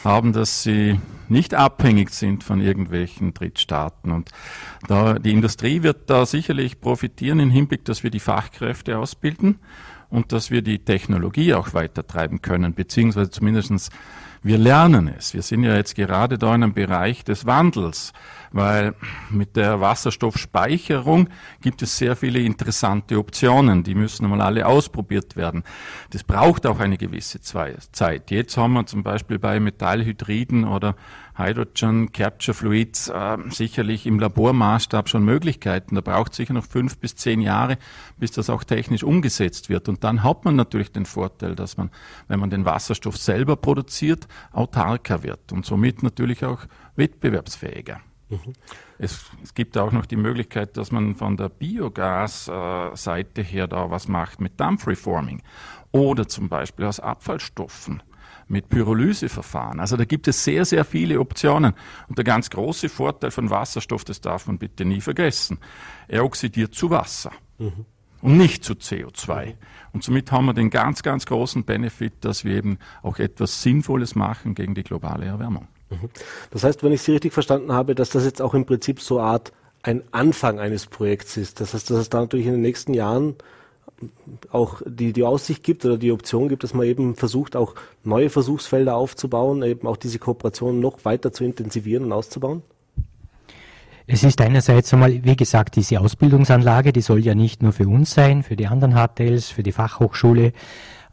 haben, 0.03 0.33
dass 0.33 0.63
sie 0.63 0.99
nicht 1.27 1.53
abhängig 1.53 2.11
sind 2.11 2.43
von 2.43 2.61
irgendwelchen 2.61 3.33
Drittstaaten. 3.33 4.11
Und 4.11 4.31
da, 4.87 5.15
die 5.19 5.31
Industrie 5.31 5.83
wird 5.83 6.09
da 6.09 6.25
sicherlich 6.25 6.79
profitieren 6.79 7.39
im 7.39 7.49
Hinblick, 7.49 7.85
dass 7.85 8.03
wir 8.03 8.11
die 8.11 8.19
Fachkräfte 8.19 8.97
ausbilden 8.97 9.59
und 10.09 10.31
dass 10.31 10.51
wir 10.51 10.61
die 10.61 10.79
Technologie 10.79 11.53
auch 11.53 11.73
weiter 11.73 12.05
treiben 12.05 12.41
können, 12.41 12.73
beziehungsweise 12.73 13.29
zumindestens 13.29 13.89
wir 14.41 14.57
lernen 14.57 15.07
es. 15.07 15.33
Wir 15.33 15.41
sind 15.41 15.63
ja 15.63 15.75
jetzt 15.75 15.95
gerade 15.95 16.37
da 16.37 16.55
in 16.55 16.63
einem 16.63 16.73
Bereich 16.73 17.23
des 17.23 17.45
Wandels, 17.45 18.13
weil 18.51 18.95
mit 19.29 19.55
der 19.55 19.81
Wasserstoffspeicherung 19.81 21.29
gibt 21.61 21.81
es 21.81 21.97
sehr 21.97 22.15
viele 22.15 22.39
interessante 22.39 23.17
Optionen. 23.17 23.83
Die 23.83 23.95
müssen 23.95 24.25
einmal 24.25 24.41
alle 24.41 24.65
ausprobiert 24.65 25.35
werden. 25.35 25.63
Das 26.11 26.23
braucht 26.23 26.65
auch 26.65 26.79
eine 26.79 26.97
gewisse 26.97 27.41
Zeit. 27.41 28.31
Jetzt 28.31 28.57
haben 28.57 28.73
wir 28.73 28.85
zum 28.85 29.03
Beispiel 29.03 29.39
bei 29.39 29.59
Metallhydriden 29.59 30.63
oder 30.65 30.95
Hydrogen 31.39 32.11
Capture 32.11 32.53
Fluids 32.53 33.07
äh, 33.07 33.37
sicherlich 33.49 34.05
im 34.05 34.19
Labormaßstab 34.19 35.07
schon 35.07 35.23
Möglichkeiten. 35.23 35.95
Da 35.95 36.01
braucht 36.01 36.33
es 36.33 36.37
sicher 36.37 36.53
noch 36.53 36.65
fünf 36.65 36.97
bis 36.97 37.15
zehn 37.15 37.39
Jahre, 37.39 37.77
bis 38.17 38.31
das 38.31 38.49
auch 38.49 38.65
technisch 38.65 39.03
umgesetzt 39.03 39.69
wird. 39.69 39.87
Und 39.87 40.03
dann 40.03 40.21
hat 40.23 40.43
man 40.43 40.57
natürlich 40.57 40.91
den 40.91 41.05
Vorteil, 41.05 41.55
dass 41.55 41.77
man, 41.77 41.91
wenn 42.27 42.41
man 42.41 42.49
den 42.49 42.65
Wasserstoff 42.65 43.17
selber 43.17 43.55
produziert, 43.55 44.27
autarker 44.51 45.23
wird 45.23 45.53
und 45.53 45.65
somit 45.65 46.03
natürlich 46.03 46.43
auch 46.43 46.65
wettbewerbsfähiger. 46.97 48.01
Mhm. 48.29 48.53
Es, 48.97 49.25
es, 49.41 49.53
gibt 49.53 49.77
auch 49.77 49.91
noch 49.91 50.05
die 50.05 50.17
Möglichkeit, 50.17 50.77
dass 50.77 50.91
man 50.91 51.15
von 51.15 51.37
der 51.37 51.49
Biogas-Seite 51.49 53.41
her 53.41 53.67
da 53.67 53.89
was 53.89 54.07
macht 54.07 54.41
mit 54.41 54.59
Dampfreforming 54.59 55.41
oder 55.91 56.27
zum 56.27 56.49
Beispiel 56.49 56.85
aus 56.85 56.99
Abfallstoffen 56.99 58.03
mit 58.49 58.69
Pyrolyseverfahren. 58.69 59.79
Also 59.79 59.95
da 59.95 60.05
gibt 60.05 60.27
es 60.27 60.43
sehr, 60.43 60.65
sehr 60.65 60.83
viele 60.83 61.19
Optionen. 61.19 61.73
Und 62.07 62.17
der 62.17 62.25
ganz 62.25 62.49
große 62.49 62.89
Vorteil 62.89 63.31
von 63.31 63.49
Wasserstoff, 63.49 64.03
das 64.03 64.21
darf 64.21 64.47
man 64.47 64.57
bitte 64.57 64.85
nie 64.85 65.01
vergessen, 65.01 65.59
er 66.07 66.25
oxidiert 66.25 66.73
zu 66.73 66.89
Wasser. 66.89 67.31
Mhm. 67.57 67.85
Und 68.21 68.37
nicht 68.37 68.65
zu 68.65 68.73
CO2. 68.73 69.45
Mhm. 69.45 69.53
Und 69.93 70.03
somit 70.03 70.31
haben 70.31 70.45
wir 70.45 70.53
den 70.53 70.69
ganz, 70.69 71.03
ganz 71.03 71.25
großen 71.25 71.63
Benefit, 71.63 72.13
dass 72.21 72.43
wir 72.43 72.55
eben 72.55 72.77
auch 73.01 73.19
etwas 73.19 73.61
Sinnvolles 73.61 74.15
machen 74.15 74.55
gegen 74.55 74.75
die 74.75 74.83
globale 74.83 75.25
Erwärmung. 75.25 75.67
Mhm. 75.89 76.09
Das 76.51 76.63
heißt, 76.63 76.83
wenn 76.83 76.91
ich 76.91 77.01
Sie 77.01 77.11
richtig 77.11 77.33
verstanden 77.33 77.71
habe, 77.71 77.95
dass 77.95 78.09
das 78.09 78.25
jetzt 78.25 78.41
auch 78.41 78.53
im 78.53 78.65
Prinzip 78.65 78.99
so 78.99 79.19
eine 79.19 79.27
Art 79.27 79.53
ein 79.83 80.03
Anfang 80.11 80.59
eines 80.59 80.87
Projekts 80.87 81.37
ist. 81.37 81.61
Das 81.61 81.73
heißt, 81.73 81.89
dass 81.89 81.97
es 81.97 82.09
da 82.09 82.19
natürlich 82.19 82.47
in 82.47 82.53
den 82.53 82.61
nächsten 82.61 82.93
Jahren 82.93 83.35
auch 84.51 84.81
die, 84.85 85.13
die 85.13 85.23
Aussicht 85.23 85.63
gibt 85.63 85.85
oder 85.85 85.97
die 85.97 86.11
Option 86.11 86.49
gibt, 86.49 86.63
dass 86.63 86.73
man 86.73 86.85
eben 86.85 87.15
versucht, 87.15 87.55
auch 87.55 87.75
neue 88.03 88.29
Versuchsfelder 88.29 88.95
aufzubauen, 88.95 89.63
eben 89.63 89.87
auch 89.87 89.97
diese 89.97 90.19
Kooperation 90.19 90.79
noch 90.79 91.05
weiter 91.05 91.31
zu 91.31 91.43
intensivieren 91.43 92.05
und 92.05 92.11
auszubauen? 92.11 92.63
Es 94.07 94.23
ist 94.23 94.41
einerseits 94.41 94.91
einmal, 94.91 95.23
wie 95.23 95.35
gesagt, 95.35 95.75
diese 95.75 95.99
Ausbildungsanlage, 95.99 96.91
die 96.91 97.01
soll 97.01 97.23
ja 97.23 97.35
nicht 97.35 97.61
nur 97.61 97.73
für 97.73 97.87
uns 97.87 98.11
sein, 98.11 98.41
für 98.41 98.55
die 98.55 98.65
anderen 98.65 98.95
HTLs, 98.95 99.49
für 99.49 99.61
die 99.61 99.71
Fachhochschule 99.71 100.53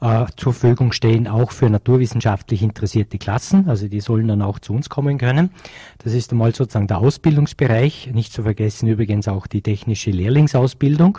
äh, 0.00 0.26
zur 0.36 0.54
Verfügung 0.54 0.92
stehen, 0.92 1.28
auch 1.28 1.50
für 1.50 1.68
naturwissenschaftlich 1.68 2.62
interessierte 2.62 3.18
Klassen. 3.18 3.68
Also 3.68 3.88
die 3.88 4.00
sollen 4.00 4.28
dann 4.28 4.40
auch 4.40 4.58
zu 4.58 4.72
uns 4.72 4.88
kommen 4.88 5.18
können. 5.18 5.50
Das 5.98 6.14
ist 6.14 6.32
einmal 6.32 6.54
sozusagen 6.54 6.86
der 6.86 6.98
Ausbildungsbereich. 6.98 8.10
Nicht 8.14 8.32
zu 8.32 8.44
vergessen 8.44 8.88
übrigens 8.88 9.28
auch 9.28 9.46
die 9.46 9.62
technische 9.62 10.10
Lehrlingsausbildung. 10.10 11.18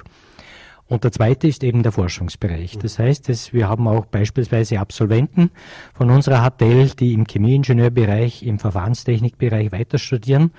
Und 0.88 1.04
der 1.04 1.12
zweite 1.12 1.48
ist 1.48 1.64
eben 1.64 1.84
der 1.84 1.92
Forschungsbereich. 1.92 2.78
Das 2.78 2.98
heißt, 2.98 3.28
dass 3.28 3.52
wir 3.52 3.68
haben 3.68 3.88
auch 3.88 4.06
beispielsweise 4.06 4.80
Absolventen 4.80 5.52
von 5.94 6.10
unserer 6.10 6.50
HTL, 6.50 6.92
die 6.92 7.14
im 7.14 7.26
Chemieingenieurbereich, 7.26 8.44
im 8.44 8.58
Verfahrenstechnikbereich 8.58 9.72
weiter 9.72 9.98
studieren 9.98 10.52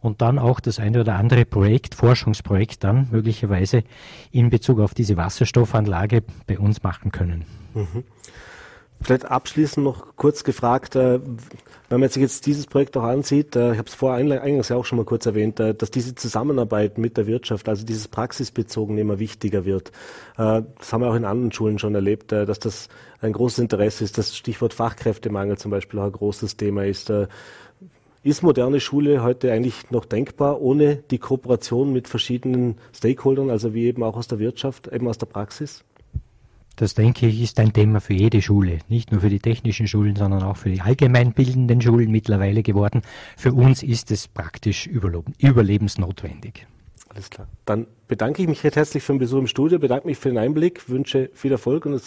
und 0.00 0.22
dann 0.22 0.38
auch 0.38 0.60
das 0.60 0.78
eine 0.78 1.00
oder 1.00 1.14
andere 1.14 1.44
Projekt, 1.44 1.94
Forschungsprojekt 1.94 2.82
dann 2.84 3.08
möglicherweise 3.10 3.84
in 4.32 4.50
Bezug 4.50 4.80
auf 4.80 4.94
diese 4.94 5.16
Wasserstoffanlage 5.16 6.22
bei 6.46 6.58
uns 6.58 6.82
machen 6.82 7.12
können. 7.12 7.44
Mhm. 7.74 8.04
Vielleicht 9.02 9.26
abschließend 9.26 9.84
noch 9.84 10.16
kurz 10.16 10.42
gefragt, 10.42 10.96
äh, 10.96 11.20
wenn 11.88 12.00
man 12.00 12.08
sich 12.08 12.22
jetzt 12.22 12.46
dieses 12.46 12.66
Projekt 12.66 12.96
auch 12.96 13.04
ansieht, 13.04 13.54
äh, 13.54 13.72
ich 13.72 13.78
habe 13.78 13.88
es 13.88 13.94
vorher 13.94 14.42
eingangs 14.42 14.70
ja 14.70 14.76
auch 14.76 14.84
schon 14.84 14.96
mal 14.96 15.04
kurz 15.04 15.26
erwähnt, 15.26 15.60
äh, 15.60 15.74
dass 15.74 15.90
diese 15.90 16.14
Zusammenarbeit 16.14 16.98
mit 16.98 17.16
der 17.16 17.26
Wirtschaft, 17.26 17.68
also 17.68 17.84
dieses 17.84 18.08
Praxisbezogene 18.08 19.02
immer 19.02 19.18
wichtiger 19.18 19.64
wird. 19.64 19.92
Das 20.36 20.92
haben 20.92 21.02
wir 21.02 21.10
auch 21.10 21.14
in 21.14 21.24
anderen 21.24 21.52
Schulen 21.52 21.78
schon 21.78 21.94
erlebt, 21.94 22.32
dass 22.32 22.58
das 22.58 22.88
ein 23.20 23.32
großes 23.32 23.60
Interesse 23.60 24.04
ist. 24.04 24.18
Das 24.18 24.36
Stichwort 24.36 24.74
Fachkräftemangel 24.74 25.56
zum 25.56 25.70
Beispiel 25.70 25.98
auch 26.00 26.04
ein 26.04 26.12
großes 26.12 26.56
Thema 26.56 26.84
ist. 26.84 27.10
Ist 28.22 28.42
moderne 28.42 28.80
Schule 28.80 29.22
heute 29.22 29.52
eigentlich 29.52 29.90
noch 29.90 30.04
denkbar 30.04 30.60
ohne 30.60 30.96
die 30.96 31.18
Kooperation 31.18 31.92
mit 31.92 32.08
verschiedenen 32.08 32.76
Stakeholdern, 32.92 33.50
also 33.50 33.72
wie 33.72 33.86
eben 33.86 34.02
auch 34.02 34.16
aus 34.16 34.28
der 34.28 34.38
Wirtschaft, 34.38 34.88
eben 34.88 35.08
aus 35.08 35.16
der 35.16 35.26
Praxis? 35.26 35.84
Das 36.76 36.92
denke 36.92 37.26
ich 37.26 37.40
ist 37.40 37.58
ein 37.58 37.72
Thema 37.72 38.00
für 38.00 38.12
jede 38.12 38.42
Schule, 38.42 38.80
nicht 38.88 39.10
nur 39.10 39.22
für 39.22 39.30
die 39.30 39.38
technischen 39.38 39.88
Schulen, 39.88 40.14
sondern 40.14 40.42
auch 40.42 40.58
für 40.58 40.68
die 40.68 40.82
allgemeinbildenden 40.82 41.80
Schulen 41.80 42.10
mittlerweile 42.10 42.62
geworden. 42.62 43.00
Für 43.36 43.54
uns 43.54 43.82
ist 43.82 44.10
es 44.10 44.28
praktisch 44.28 44.86
überlebensnotwendig. 44.86 46.66
Alles 47.08 47.30
klar. 47.30 47.48
Dann 47.64 47.86
bedanke 48.08 48.42
ich 48.42 48.48
mich 48.48 48.62
recht 48.62 48.76
herzlich 48.76 49.02
für 49.02 49.14
den 49.14 49.20
Besuch 49.20 49.38
im 49.38 49.46
Studio, 49.46 49.78
bedanke 49.78 50.06
mich 50.06 50.18
für 50.18 50.28
den 50.28 50.36
Einblick, 50.36 50.86
wünsche 50.90 51.30
viel 51.32 51.50
Erfolg 51.50 51.86
und 51.86 52.02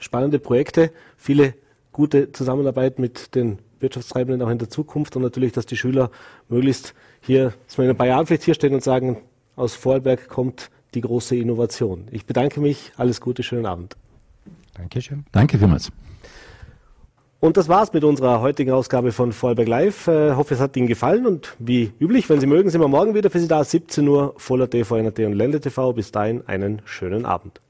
spannende 0.00 0.38
Projekte, 0.38 0.92
viele 1.16 1.54
gute 1.92 2.30
Zusammenarbeit 2.30 2.98
mit 2.98 3.34
den 3.34 3.58
Wirtschaftstreibenden 3.80 4.42
auch 4.42 4.50
in 4.50 4.58
der 4.58 4.68
Zukunft 4.68 5.16
und 5.16 5.22
natürlich, 5.22 5.52
dass 5.52 5.64
die 5.64 5.78
Schüler 5.78 6.10
möglichst 6.50 6.94
hier, 7.22 7.54
dass 7.66 7.78
wir 7.78 7.86
in 7.86 7.90
ein 7.90 7.96
paar 7.96 8.06
Jahren 8.06 8.26
vielleicht 8.26 8.44
hier 8.44 8.54
stehen 8.54 8.74
und 8.74 8.82
sagen, 8.82 9.22
aus 9.56 9.74
Vorarlberg 9.74 10.28
kommt 10.28 10.70
die 10.94 11.00
große 11.00 11.36
Innovation. 11.36 12.08
Ich 12.10 12.26
bedanke 12.26 12.60
mich. 12.60 12.92
Alles 12.96 13.20
Gute, 13.20 13.42
schönen 13.42 13.66
Abend. 13.66 13.96
Dankeschön. 14.74 15.24
Danke 15.32 15.58
vielmals. 15.58 15.90
Und 17.40 17.56
das 17.56 17.68
war's 17.68 17.92
mit 17.92 18.04
unserer 18.04 18.40
heutigen 18.40 18.70
Ausgabe 18.70 19.10
von 19.10 19.32
Vorarlberg 19.32 19.66
Live. 19.66 20.06
Äh, 20.06 20.34
hoffe, 20.36 20.54
es 20.54 20.60
hat 20.60 20.76
Ihnen 20.76 20.86
gefallen 20.86 21.26
und 21.26 21.56
wie 21.58 21.92
üblich, 21.98 22.28
wenn 22.28 22.38
Sie 22.38 22.46
mögen, 22.46 22.70
sind 22.70 22.80
wir 22.80 22.86
morgen 22.86 23.14
wieder 23.14 23.30
für 23.30 23.40
Sie 23.40 23.48
da. 23.48 23.64
17 23.64 24.06
Uhr, 24.06 24.34
voller 24.36 24.70
TV, 24.70 24.96
NRT 24.96 25.20
und 25.20 25.32
Ländle 25.32 25.60
TV. 25.60 25.92
Bis 25.92 26.12
dahin 26.12 26.46
einen 26.46 26.82
schönen 26.84 27.26
Abend. 27.26 27.60